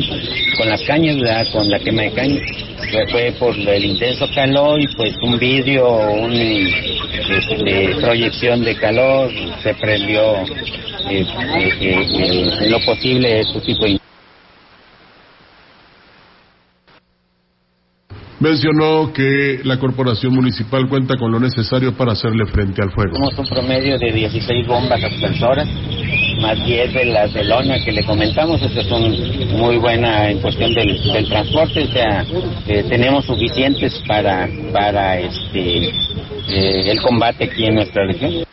[0.57, 1.17] con las cañas,
[1.51, 2.41] con la quema de caña.
[3.11, 9.31] Fue, por el intenso calor y pues un vidrio, una este, proyección de calor,
[9.63, 10.35] se prendió
[11.09, 11.25] eh,
[11.81, 12.07] eh,
[12.61, 13.99] eh, lo posible este tipo de
[18.39, 23.13] Mencionó que la corporación municipal cuenta con lo necesario para hacerle frente al fuego.
[23.13, 25.67] Tenemos un promedio de 16 bombas aspersoras,
[26.41, 28.61] más 10 de las de lona que le comentamos.
[28.61, 29.03] Estas son
[29.57, 32.25] muy buena en cuestión del, transporte, o sea,
[32.67, 38.44] eh, tenemos suficientes para, para este, eh, el combate aquí en nuestra región.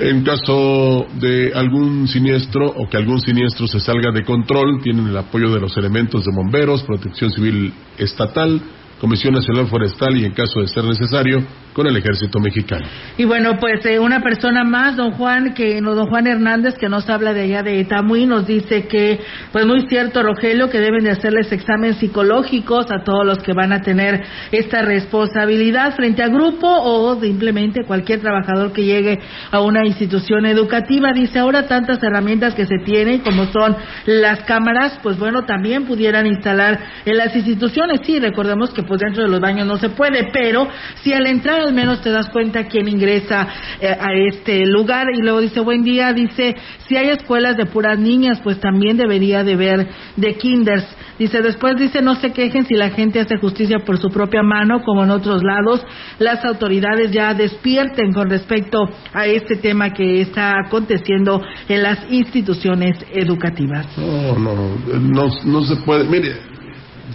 [0.00, 5.16] En caso de algún siniestro o que algún siniestro se salga de control, tienen el
[5.16, 8.62] apoyo de los elementos de bomberos, protección civil estatal,
[8.98, 12.86] Comisión Nacional Forestal y en caso de ser necesario, con el ejército mexicano.
[13.16, 16.88] Y bueno, pues eh, una persona más, don Juan, que no, don Juan Hernández, que
[16.88, 19.20] nos habla de allá de Tamuy, nos dice que,
[19.52, 23.72] pues muy cierto, Rogelio, que deben de hacerles exámenes psicológicos a todos los que van
[23.72, 29.18] a tener esta responsabilidad frente a grupo o simplemente cualquier trabajador que llegue
[29.50, 31.12] a una institución educativa.
[31.12, 36.26] Dice ahora tantas herramientas que se tienen, como son las cámaras, pues bueno, también pudieran
[36.26, 38.00] instalar en las instituciones.
[38.04, 40.68] Sí, recordemos que pues dentro de los baños no se puede, pero
[41.02, 43.48] si al entrar al menos te das cuenta quién ingresa
[43.80, 46.56] eh, a este lugar y luego dice buen día, dice
[46.86, 50.84] si hay escuelas de puras niñas, pues también debería de ver de kinders.
[51.18, 54.82] Dice después dice no se quejen si la gente hace justicia por su propia mano
[54.82, 55.84] como en otros lados,
[56.18, 58.78] las autoridades ya despierten con respecto
[59.12, 63.86] a este tema que está aconteciendo en las instituciones educativas.
[63.96, 64.54] No, no,
[64.98, 66.04] no, no se puede.
[66.04, 66.36] Mire,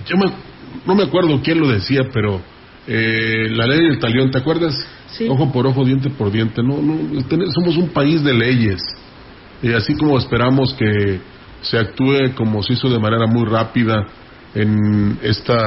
[0.05, 0.15] yo
[0.85, 2.41] no me acuerdo quién lo decía, pero
[2.88, 4.75] eh, la ley del talión, ¿te acuerdas?
[5.29, 6.61] Ojo por ojo, diente por diente.
[6.61, 7.23] No, no,
[7.53, 8.81] somos un país de leyes.
[9.61, 11.19] Y así como esperamos que
[11.61, 14.05] se actúe como se hizo de manera muy rápida
[14.53, 15.57] en esta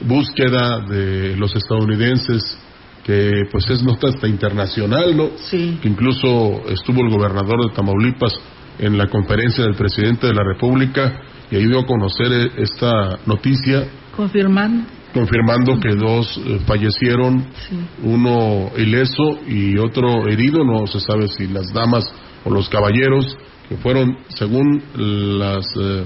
[0.00, 2.58] búsqueda de los estadounidenses,
[3.04, 5.30] que pues es nota hasta internacional, ¿no?
[5.36, 5.78] Sí.
[5.80, 8.34] Que incluso estuvo el gobernador de Tamaulipas
[8.78, 13.86] en la conferencia del presidente de la República y ahí dio a conocer esta noticia.
[14.16, 14.84] Confirmando
[15.14, 17.46] confirmando que dos eh, fallecieron,
[18.02, 22.04] uno ileso y otro herido, no se sabe si las damas
[22.44, 23.36] o los caballeros,
[23.68, 24.82] que fueron, según
[25.38, 26.04] las eh,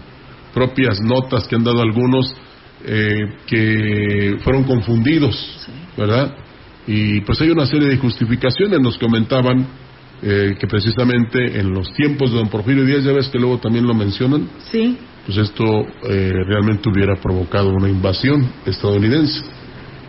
[0.52, 2.36] propias notas que han dado algunos,
[2.84, 6.36] eh, que fueron confundidos, ¿verdad?
[6.86, 9.88] Y pues hay una serie de justificaciones, nos comentaban
[10.20, 13.94] que precisamente en los tiempos de don Porfirio Díaz, ya ves que luego también lo
[13.94, 14.98] mencionan, sí
[15.28, 15.64] pues esto
[16.08, 19.42] eh, realmente hubiera provocado una invasión estadounidense,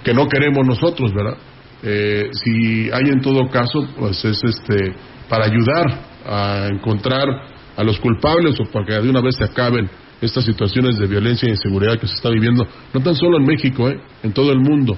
[0.02, 1.38] que no queremos nosotros, ¿verdad?
[1.84, 4.96] Eh, si hay en todo caso, pues es este
[5.28, 7.28] para ayudar a encontrar
[7.76, 9.90] a los culpables o para que de una vez se acaben
[10.22, 13.90] estas situaciones de violencia e inseguridad que se está viviendo, no tan solo en México,
[13.90, 14.00] ¿eh?
[14.24, 14.98] en todo el mundo.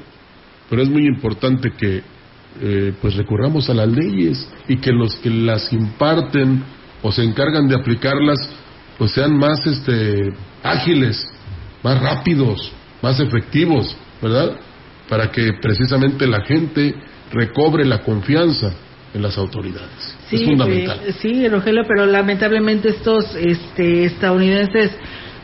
[0.69, 2.03] Pero es muy importante que
[2.61, 6.63] eh, pues recurramos a las leyes y que los que las imparten
[7.01, 8.61] o se encargan de aplicarlas
[9.02, 10.32] pues sean más este
[10.62, 11.28] ágiles,
[11.82, 12.72] más rápidos,
[13.02, 14.52] más efectivos, ¿verdad?
[15.10, 16.93] Para que precisamente la gente
[17.32, 18.72] recobre la confianza
[19.12, 20.16] en las autoridades.
[20.30, 20.99] es fundamental.
[21.04, 24.91] Eh, sí, Rogelio, pero lamentablemente estos este, estadounidenses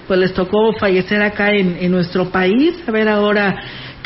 [0.08, 2.76] pues les tocó fallecer acá en, en nuestro país.
[2.88, 3.55] A ver ahora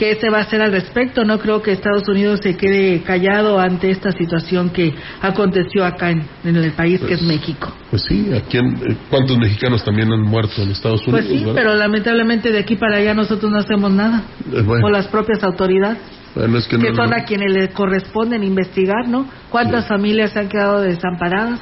[0.02, 1.24] qué se va a hacer al respecto.
[1.24, 6.26] No creo que Estados Unidos se quede callado ante esta situación que aconteció acá en,
[6.44, 7.72] el país que es pues, México.
[7.92, 11.28] Pues sí, aquí eh, ¿cuántos mexicanos también han muerto en Estados Unidos?
[11.28, 14.24] Pues sí, pero lamentablemente de aquí para allá nosotros no hacemos nada.
[14.52, 16.00] Eh, o las propias autoridades.
[16.34, 19.28] que, son a quienes le corresponden investigar, ¿no?
[19.52, 21.60] ¿Cuántas familias se han quedado desamparadas?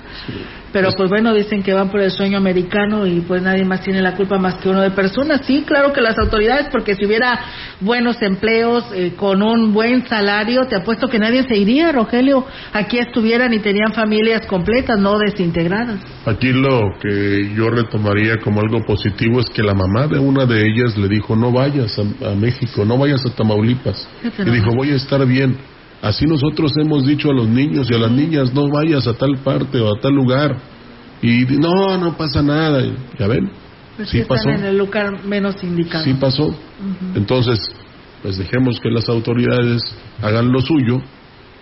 [0.72, 4.02] Pero pues bueno, dicen que van por el sueño americano y pues nadie más tiene
[4.02, 5.42] la culpa más que uno de personas.
[5.46, 7.40] Sí, claro que las autoridades, porque si hubiera
[7.80, 12.46] buenos empleos eh, con un buen salario, te apuesto que nadie se iría, Rogelio.
[12.74, 16.00] Aquí estuvieran y tenían familias completas, no desintegradas.
[16.26, 20.68] Aquí lo que yo retomaría como algo positivo es que la mamá de una de
[20.68, 24.08] ellas le dijo, no vayas a, México, no vayas a Tamaulipas.
[24.24, 25.58] Y dijo, voy a estar bien
[26.02, 29.38] Así nosotros hemos dicho a los niños y a las niñas, no vayas a tal
[29.44, 30.58] parte o a tal lugar.
[31.22, 32.82] Y no, no pasa nada.
[33.18, 33.52] ¿Ya ven?
[33.98, 34.50] Pues sí pasó.
[34.50, 36.06] en el lugar menos indicado.
[36.06, 36.56] Sí pasó.
[37.16, 37.60] Entonces,
[38.22, 39.82] pues dejemos que las autoridades
[40.22, 41.02] hagan lo suyo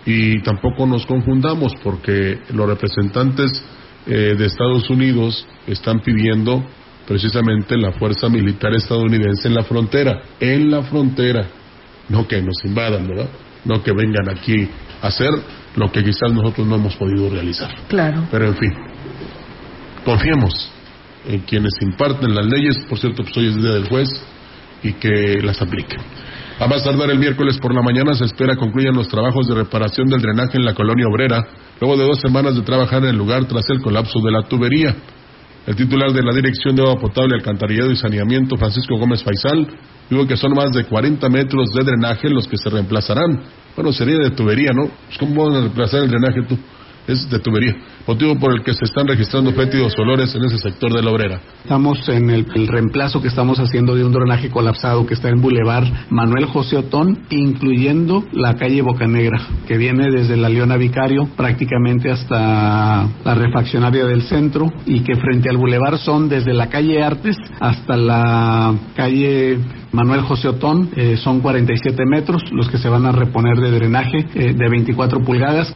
[0.06, 3.64] y tampoco nos confundamos porque los representantes
[4.06, 6.64] eh, de Estados Unidos están pidiendo
[7.06, 11.48] precisamente la fuerza militar estadounidense en la frontera, en la frontera,
[12.08, 13.28] no que nos invadan, ¿verdad?
[13.68, 14.68] No que vengan aquí
[15.00, 15.30] a hacer
[15.76, 17.70] lo que quizás nosotros no hemos podido realizar.
[17.88, 18.26] Claro.
[18.30, 18.72] Pero en fin,
[20.04, 20.72] confiemos
[21.28, 24.08] en quienes imparten las leyes, por cierto, pues hoy es el día del juez,
[24.82, 26.00] y que las apliquen.
[26.58, 30.08] A más tardar el miércoles por la mañana se espera concluyan los trabajos de reparación
[30.08, 31.46] del drenaje en la colonia obrera,
[31.80, 34.96] luego de dos semanas de trabajar en el lugar tras el colapso de la tubería.
[35.68, 39.68] El titular de la Dirección de Agua Potable, Alcantarillado y Saneamiento, Francisco Gómez Faisal,
[40.08, 43.42] dijo que son más de 40 metros de drenaje los que se reemplazarán.
[43.76, 44.86] Bueno, sería de tubería, ¿no?
[44.86, 46.56] Pues, ¿Cómo van a reemplazar el drenaje tú?
[47.08, 47.74] Es de tubería,
[48.06, 51.40] motivo por el que se están registrando fétidos olores en ese sector de la obrera.
[51.62, 55.86] Estamos en el, reemplazo que estamos haciendo de un drenaje colapsado que está en Boulevard
[56.10, 63.08] Manuel José Otón, incluyendo la calle Bocanegra, que viene desde la Leona Vicario prácticamente hasta
[63.24, 67.96] la refaccionaria del centro y que frente al Boulevard son desde la calle Artes hasta
[67.96, 69.58] la calle
[69.92, 74.26] Manuel José Otón, eh, son 47 metros los que se van a reponer de drenaje
[74.34, 75.74] eh, de 24 pulgadas.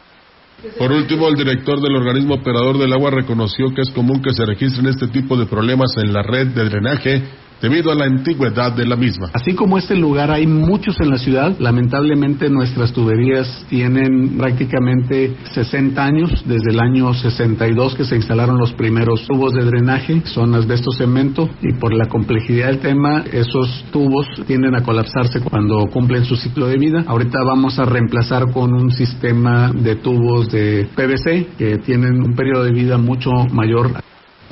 [0.77, 4.45] Por último, el director del organismo operador del agua reconoció que es común que se
[4.45, 7.23] registren este tipo de problemas en la red de drenaje
[7.63, 9.29] debido a la antigüedad de la misma.
[9.31, 16.03] Así como este lugar hay muchos en la ciudad, lamentablemente nuestras tuberías tienen prácticamente 60
[16.03, 20.91] años, desde el año 62 que se instalaron los primeros tubos de drenaje, son asbesto
[20.91, 26.35] cemento y por la complejidad del tema esos tubos tienden a colapsarse cuando cumplen su
[26.35, 27.05] ciclo de vida.
[27.07, 32.65] Ahorita vamos a reemplazar con un sistema de tubos de PVC que tienen un periodo
[32.65, 34.03] de vida mucho mayor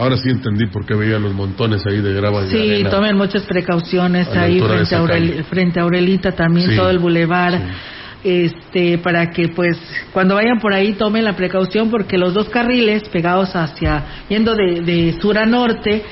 [0.02, 2.48] Ahora sí entendí por qué veía los montones ahí de grava.
[2.48, 7.62] Sí, tomen muchas precauciones ahí frente a, frente a Aurelita también, todo el bulevar.
[8.24, 9.78] Este, para que pues
[10.12, 14.82] cuando vayan por ahí tomen la precaución porque los dos carriles pegados hacia, yendo de,
[14.82, 16.04] de sur a norte,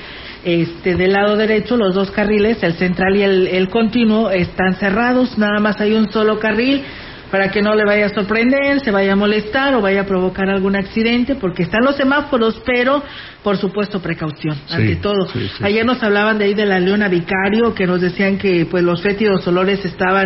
[0.43, 5.35] este, del lado derecho, los dos carriles, el central y el, el continuo, están cerrados,
[5.39, 6.83] nada más hay un solo carril
[7.31, 10.49] para que no le vaya a sorprender, se vaya a molestar o vaya a provocar
[10.49, 13.03] algún accidente, porque están los semáforos, pero
[13.43, 15.27] por supuesto precaución, ante todo.
[15.61, 19.01] Ayer nos hablaban de ahí de la Leona Vicario, que nos decían que pues los
[19.01, 20.25] fétidos olores estaban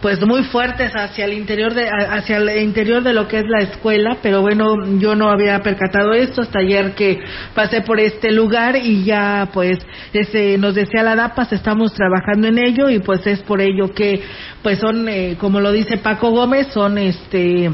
[0.00, 3.62] pues muy fuertes hacia el interior de hacia el interior de lo que es la
[3.62, 7.20] escuela, pero bueno, yo no había percatado esto hasta ayer que
[7.54, 9.78] pasé por este lugar y ya pues
[10.12, 14.22] ese, nos decía la DAPAS, estamos trabajando en ello y pues es por ello que
[14.62, 17.70] pues son eh, como lo dice Paco Gómez, son este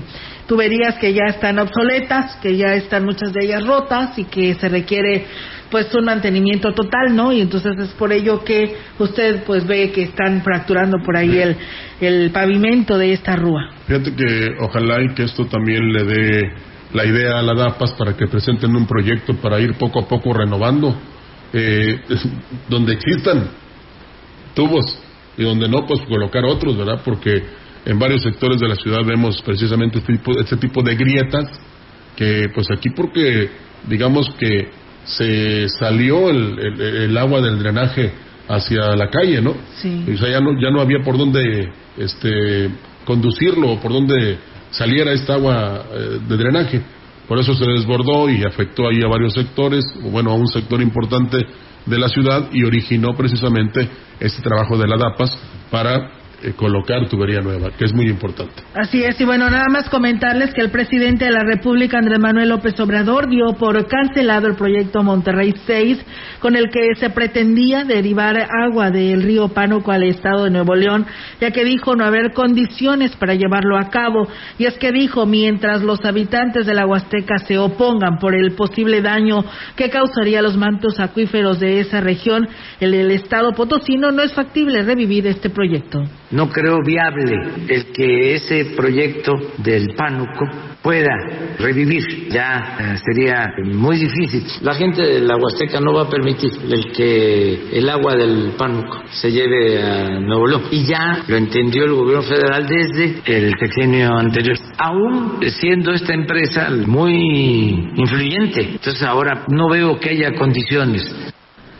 [0.48, 4.68] tuberías que ya están obsoletas, que ya están muchas de ellas rotas y que se
[4.68, 5.26] requiere
[5.70, 7.30] pues un mantenimiento total, ¿no?
[7.30, 11.56] Y entonces es por ello que usted pues ve que están fracturando por ahí el,
[12.00, 13.70] el pavimento de esta rúa.
[13.86, 16.52] Fíjate que ojalá y que esto también le dé
[16.94, 20.32] la idea a la DAPAS para que presenten un proyecto para ir poco a poco
[20.32, 20.96] renovando,
[21.52, 22.00] eh,
[22.70, 23.50] donde existan
[24.54, 24.98] tubos
[25.36, 27.02] y donde no, pues colocar otros, ¿verdad?
[27.04, 27.42] Porque
[27.88, 31.46] en varios sectores de la ciudad vemos precisamente este tipo, este tipo de grietas
[32.14, 33.48] que pues aquí porque
[33.88, 34.68] digamos que
[35.04, 38.12] se salió el, el, agua del drenaje
[38.46, 39.54] hacia la calle, ¿no?
[39.76, 40.04] Sí.
[40.14, 42.68] O sea, ya no, ya no había por dónde este,
[43.06, 44.36] conducirlo, por dónde
[44.70, 46.82] saliera esta agua eh, de drenaje.
[47.26, 51.38] Por eso se desbordó y afectó ahí a varios sectores, bueno, a un sector importante
[51.86, 53.88] de la ciudad y originó precisamente
[54.20, 55.38] este trabajo de la DAPAS
[55.70, 58.62] para eh, colocar tubería nueva, que es muy importante.
[58.72, 62.50] Así es, y bueno, nada más comentarles que el presidente de la República, Andrés Manuel
[62.50, 65.98] López Obrador, dio por cancelado el proyecto Monterrey 6,
[66.38, 71.06] con el que se pretendía derivar agua del río Pánuco al estado de Nuevo León,
[71.40, 74.28] ya que dijo no haber condiciones para llevarlo a cabo.
[74.58, 79.02] Y es que dijo, mientras los habitantes de la Huasteca se opongan por el posible
[79.02, 84.32] daño que causaría los mantos acuíferos de esa región, el, el estado potosino no es
[84.32, 86.04] factible revivir este proyecto.
[86.30, 87.36] No creo viable
[87.68, 90.44] el que ese proyecto del Pánuco
[90.82, 91.14] pueda
[91.58, 92.28] revivir.
[92.30, 94.44] Ya eh, sería muy difícil.
[94.62, 99.02] La gente de la Huasteca no va a permitir el que el agua del Pánuco
[99.10, 100.62] se lleve a Nuevo León.
[100.70, 104.58] Y ya lo entendió el gobierno federal desde el sexenio anterior.
[104.78, 108.60] Aún siendo esta empresa muy influyente.
[108.72, 111.34] Entonces ahora no veo que haya condiciones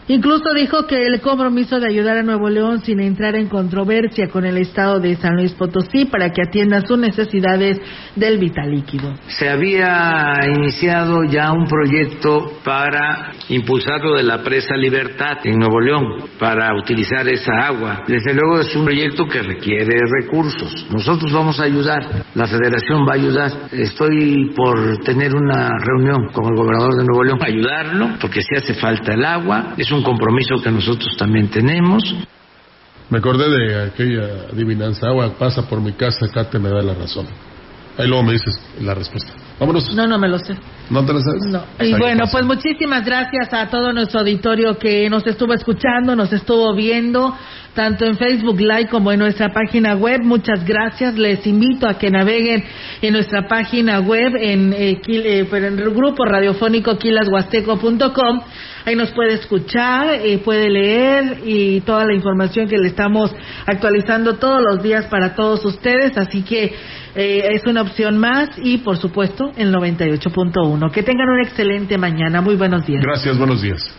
[0.09, 4.47] Incluso dijo que el compromiso de ayudar a Nuevo León sin entrar en controversia con
[4.47, 7.79] el estado de San Luis Potosí para que atienda sus necesidades
[8.17, 9.15] del vital líquido.
[9.27, 15.79] Se había iniciado ya un proyecto para impulsar lo de la presa Libertad en Nuevo
[15.79, 16.05] León
[16.39, 18.05] para utilizar esa agua.
[18.09, 20.87] Desde luego es un proyecto que requiere recursos.
[20.91, 23.53] Nosotros vamos a ayudar, la federación va a ayudar.
[23.73, 28.73] Estoy por tener una reunión con el gobernador de Nuevo León, ayudarlo, porque si hace
[28.73, 29.75] falta el agua.
[29.77, 32.03] Es un un compromiso que nosotros también tenemos.
[33.11, 36.95] Me acordé de aquella adivinanza, agua pasa por mi casa, acá te me da la
[36.95, 37.27] razón.
[37.97, 39.33] Ahí luego me dices la respuesta.
[39.59, 39.93] Vámonos.
[39.93, 40.55] No, no me lo sé.
[40.89, 41.43] ¿No te lo sabes?
[41.47, 41.65] No.
[41.81, 46.75] Y bueno, pues muchísimas gracias a todo nuestro auditorio que nos estuvo escuchando, nos estuvo
[46.77, 47.37] viendo,
[47.75, 50.21] tanto en Facebook Live como en nuestra página web.
[50.23, 51.19] Muchas gracias.
[51.19, 52.63] Les invito a que naveguen
[53.03, 58.41] en nuestra página web en, eh, eh en el grupo radiofónico quilashuasteco.com
[58.89, 63.31] Ahí nos puede escuchar, eh, puede leer y toda la información que le estamos
[63.67, 66.17] actualizando todos los días para todos ustedes.
[66.17, 66.75] Así que
[67.15, 70.91] eh, es una opción más y, por supuesto, el 98.1.
[70.91, 72.41] Que tengan una excelente mañana.
[72.41, 73.03] Muy buenos días.
[73.05, 73.95] Gracias, buenos días.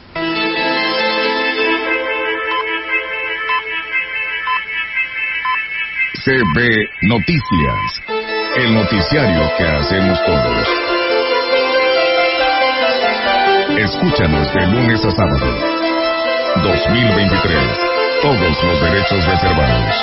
[6.25, 8.01] CB Noticias,
[8.57, 10.88] el noticiario que hacemos todos.
[13.77, 15.45] Escúchanos de lunes a sábado.
[16.63, 17.79] 2023.
[18.21, 19.95] Todos los derechos reservados.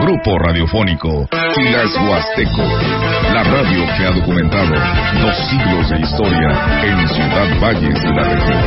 [0.00, 2.64] Grupo Radiofónico Filas Huasteco.
[3.32, 4.74] La radio que ha documentado
[5.20, 6.50] dos siglos de historia
[6.82, 8.60] en Ciudad Valles de la región.